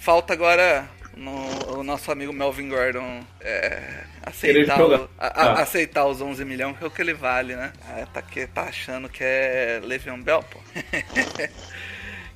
Falta 0.00 0.32
agora 0.32 0.88
no- 1.16 1.78
o 1.78 1.82
nosso 1.82 2.12
amigo 2.12 2.32
Melvin 2.32 2.68
Gordon 2.68 3.24
é, 3.40 4.04
aceitar, 4.22 4.80
o- 4.80 5.08
a- 5.18 5.26
a- 5.26 5.52
Ah. 5.58 5.62
aceitar 5.62 6.04
os 6.06 6.20
11 6.20 6.44
milhões, 6.44 6.76
que 6.78 6.84
é 6.84 6.86
o 6.86 6.90
que 6.90 7.00
ele 7.02 7.14
vale, 7.14 7.56
né? 7.56 7.72
Ah, 7.88 8.06
tá, 8.12 8.22
que, 8.22 8.46
tá 8.46 8.62
achando 8.64 9.08
que 9.08 9.24
é 9.24 9.80
Le'Veon 9.82 10.20
Bell, 10.22 10.42
pô. 10.44 10.60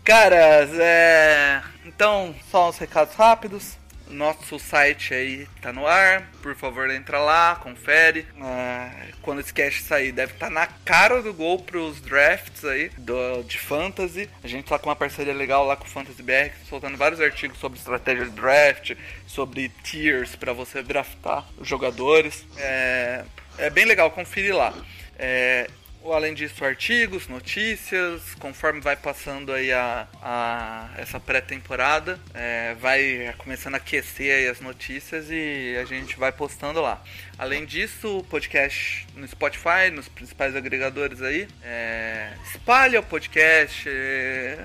Caras, 0.05 0.71
é... 0.79 1.63
Então, 1.85 2.35
só 2.51 2.69
uns 2.71 2.79
recados 2.79 3.15
rápidos. 3.15 3.79
Nosso 4.11 4.59
site 4.59 5.15
aí 5.15 5.47
tá 5.61 5.73
no 5.73 5.87
ar. 5.87 6.31
Por 6.43 6.55
favor, 6.55 6.91
entra 6.91 7.19
lá, 7.19 7.57
confere. 7.57 8.27
Ah, 8.41 8.91
quando 9.23 9.41
esse 9.41 9.53
cast 9.53 9.83
sair, 9.83 10.13
deve 10.13 10.33
estar 10.33 10.51
na 10.51 10.67
cara 10.67 11.23
do 11.23 11.33
gol 11.33 11.61
pros 11.61 12.01
drafts 12.01 12.65
aí 12.65 12.91
do, 12.99 13.43
de 13.45 13.59
fantasy. 13.59 14.29
A 14.43 14.49
gente 14.49 14.67
tá 14.67 14.79
com 14.79 14.89
uma 14.89 14.97
parceria 14.97 15.35
legal 15.35 15.65
lá 15.65 15.77
com 15.77 15.85
o 15.85 15.89
Fantasy 15.89 16.23
BR, 16.23 16.53
soltando 16.69 16.97
vários 16.97 17.21
artigos 17.21 17.59
sobre 17.59 17.79
estratégia 17.79 18.25
de 18.25 18.31
draft, 18.33 18.93
sobre 19.27 19.69
tiers 19.83 20.37
para 20.37 20.53
você 20.53 20.83
draftar 20.83 21.47
os 21.59 21.69
jogadores. 21.69 22.45
É, 22.57 23.25
é 23.59 23.71
bem 23.71 23.85
legal, 23.85 24.11
confere 24.11 24.53
lá. 24.53 24.75
É, 25.19 25.69
Além 26.03 26.33
disso, 26.33 26.65
artigos, 26.65 27.29
notícias, 27.29 28.35
conforme 28.37 28.81
vai 28.81 28.97
passando 28.97 29.53
aí 29.53 29.71
a, 29.71 30.09
a- 30.23 30.91
essa 30.97 31.21
pré-temporada, 31.21 32.19
é, 32.33 32.75
vai 32.77 33.35
começando 33.37 33.75
a 33.75 33.77
aquecer 33.77 34.35
aí 34.35 34.49
as 34.49 34.61
notícias 34.61 35.27
e 35.31 35.77
a 35.79 35.85
gente 35.85 36.19
vai 36.19 36.33
postando 36.33 36.81
lá. 36.81 37.03
Além 37.41 37.65
disso, 37.65 38.19
o 38.19 38.23
podcast 38.23 39.07
no 39.17 39.27
Spotify, 39.27 39.91
nos 39.91 40.07
principais 40.09 40.55
agregadores 40.55 41.23
aí. 41.23 41.49
É, 41.65 42.33
espalha 42.53 43.01
o 43.01 43.03
podcast. 43.03 43.89
é, 43.89 44.59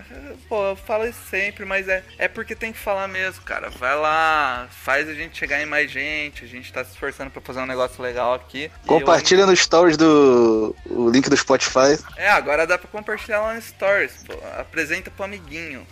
pô, 0.50 0.62
eu 0.72 0.76
falo 0.76 1.06
isso 1.08 1.22
sempre, 1.30 1.64
mas 1.64 1.88
é, 1.88 2.04
é 2.18 2.28
porque 2.28 2.54
tem 2.54 2.74
que 2.74 2.78
falar 2.78 3.08
mesmo, 3.08 3.42
cara. 3.46 3.70
Vai 3.70 3.96
lá, 3.96 4.68
faz 4.72 5.08
a 5.08 5.14
gente 5.14 5.38
chegar 5.38 5.62
em 5.62 5.66
mais 5.66 5.90
gente. 5.90 6.44
A 6.44 6.48
gente 6.50 6.74
tá 6.74 6.84
se 6.84 6.92
esforçando 6.92 7.32
pra 7.32 7.42
fazer 7.42 7.62
um 7.62 7.66
negócio 7.66 8.04
legal 8.04 8.34
aqui. 8.34 8.66
Eu- 8.66 8.72
Compartilha 8.86 9.46
no 9.46 9.56
stories 9.56 9.96
do 9.96 10.76
o 10.90 11.10
link 11.10 11.30
do 11.30 11.38
Spotify. 11.38 11.98
é, 12.18 12.28
agora 12.30 12.68
dá 12.68 12.78
pra 12.78 12.90
compartilhar 12.90 13.40
lá 13.40 13.54
no 13.54 13.62
Stories, 13.62 14.26
pô. 14.28 14.34
Apresenta 14.60 15.10
pro 15.10 15.24
amiguinho. 15.24 15.88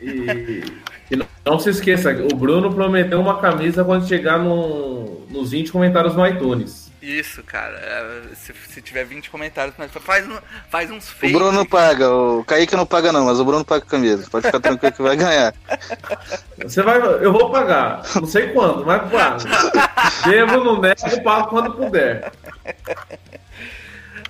E, 0.00 0.72
e 1.10 1.16
não, 1.16 1.26
não 1.44 1.58
se 1.58 1.68
esqueça, 1.70 2.10
o 2.32 2.36
Bruno 2.36 2.72
prometeu 2.72 3.20
uma 3.20 3.40
camisa 3.40 3.82
quando 3.84 4.06
chegar 4.06 4.38
no, 4.38 5.26
nos 5.28 5.50
20 5.50 5.79
comentários 5.80 6.14
no 6.14 6.26
iTunes. 6.26 6.90
Isso, 7.00 7.42
cara. 7.42 7.78
é, 7.78 8.34
se, 8.34 8.52
se 8.68 8.82
tiver 8.82 9.04
20 9.06 9.30
comentários, 9.30 9.74
faz, 10.02 10.28
um- 10.28 10.38
faz 10.68 10.90
uns 10.90 11.08
O 11.08 11.12
fake. 11.14 11.32
Bruno 11.32 11.50
não 11.52 11.64
paga, 11.64 12.10
o 12.12 12.44
Kaique 12.44 12.76
não 12.76 12.84
paga 12.84 13.10
não, 13.10 13.24
mas 13.24 13.40
o 13.40 13.44
Bruno 13.46 13.64
paga 13.64 13.82
a 13.82 13.88
camisa. 13.88 14.28
Pode 14.30 14.44
ficar 14.44 14.60
tranquilo 14.60 14.92
que 14.92 15.00
vai 15.02 15.16
ganhar. 15.16 15.54
Você 16.58 16.82
vai, 16.82 16.98
eu 16.98 17.32
vou 17.32 17.50
pagar, 17.50 18.02
não 18.16 18.26
sei 18.26 18.48
quando, 18.48 18.84
mas 18.84 19.10
pago. 19.10 19.40
Devo, 20.28 20.62
não 20.62 20.78
nego, 20.78 21.22
pago 21.24 21.48
quando 21.48 21.72
puder. 21.72 22.30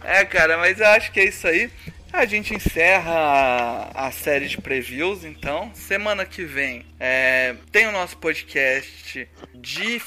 É, 0.04 0.24
cara, 0.24 0.56
mas 0.56 0.78
eu 0.78 0.86
acho 0.86 1.10
que 1.10 1.18
é 1.18 1.24
isso 1.24 1.48
aí. 1.48 1.68
A 2.12 2.24
gente 2.24 2.54
encerra 2.54 3.90
a, 3.94 4.06
a 4.06 4.10
série 4.12 4.46
de 4.48 4.58
previews, 4.60 5.24
então. 5.24 5.70
Semana 5.74 6.24
que 6.24 6.44
vem 6.44 6.86
é, 7.00 7.54
tem 7.72 7.88
o 7.88 7.92
nosso 7.92 8.16
podcast 8.16 9.28
de. 9.54 10.00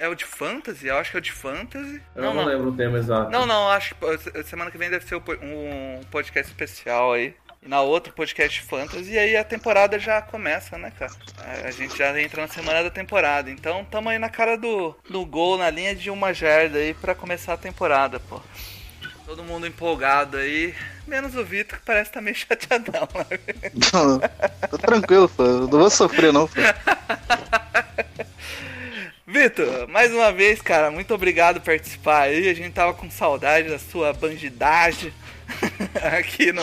É 0.00 0.08
o 0.08 0.14
de 0.14 0.24
fantasy? 0.24 0.86
Eu 0.86 0.96
acho 0.96 1.10
que 1.10 1.18
é 1.18 1.20
o 1.20 1.22
de 1.22 1.30
fantasy. 1.30 2.00
Eu 2.16 2.22
não, 2.32 2.42
lembro 2.46 2.70
o 2.70 2.72
tema 2.74 2.96
exato. 2.96 3.30
Não, 3.30 3.44
não, 3.44 3.68
acho 3.68 3.94
que 3.94 4.42
semana 4.44 4.70
que 4.70 4.78
vem 4.78 4.88
deve 4.88 5.04
ser 5.04 5.16
um 5.16 6.00
podcast 6.10 6.50
especial 6.50 7.12
aí. 7.12 7.34
E 7.62 7.68
na 7.68 7.82
outra, 7.82 8.10
podcast 8.10 8.62
fantasy. 8.62 9.12
E 9.12 9.18
aí 9.18 9.36
a 9.36 9.44
temporada 9.44 9.98
já 9.98 10.22
começa, 10.22 10.78
né, 10.78 10.90
cara? 10.98 11.12
A- 11.66 11.70
gente 11.70 11.98
já 11.98 12.18
entra 12.18 12.40
na 12.40 12.48
semana 12.48 12.82
da 12.82 12.88
temporada. 12.88 13.50
Então 13.50 13.84
tamo 13.84 14.08
aí 14.08 14.18
na 14.18 14.30
cara 14.30 14.56
do, 14.56 14.96
do 15.10 15.26
gol, 15.26 15.58
na 15.58 15.68
linha 15.68 15.94
de 15.94 16.08
uma 16.08 16.32
jarda 16.32 16.78
aí 16.78 16.94
pra 16.94 17.14
começar 17.14 17.52
a 17.52 17.58
temporada, 17.58 18.18
pô. 18.20 18.40
Todo 19.26 19.44
mundo 19.44 19.66
empolgado 19.66 20.38
aí. 20.38 20.74
Menos 21.06 21.36
o 21.36 21.44
Vitor, 21.44 21.78
que 21.78 21.84
parece 21.84 22.08
estar 22.08 22.22
meio 22.22 22.34
chateadão, 22.40 23.06
né? 23.14 23.38
Tô 24.70 24.78
tranquilo, 24.78 25.28
pô. 25.28 25.44
Eu 25.44 25.60
Não 25.68 25.78
vou 25.78 25.90
sofrer 25.90 26.32
não, 26.32 26.48
pô. 26.48 26.54
Vitor, 29.30 29.86
mais 29.88 30.12
uma 30.12 30.32
vez, 30.32 30.60
cara, 30.60 30.90
muito 30.90 31.14
obrigado 31.14 31.60
por 31.60 31.66
participar 31.66 32.22
aí. 32.22 32.48
A 32.48 32.54
gente 32.54 32.72
tava 32.72 32.92
com 32.92 33.08
saudade 33.08 33.68
da 33.68 33.78
sua 33.78 34.12
bandidagem 34.12 35.12
aqui 36.18 36.52
no, 36.52 36.62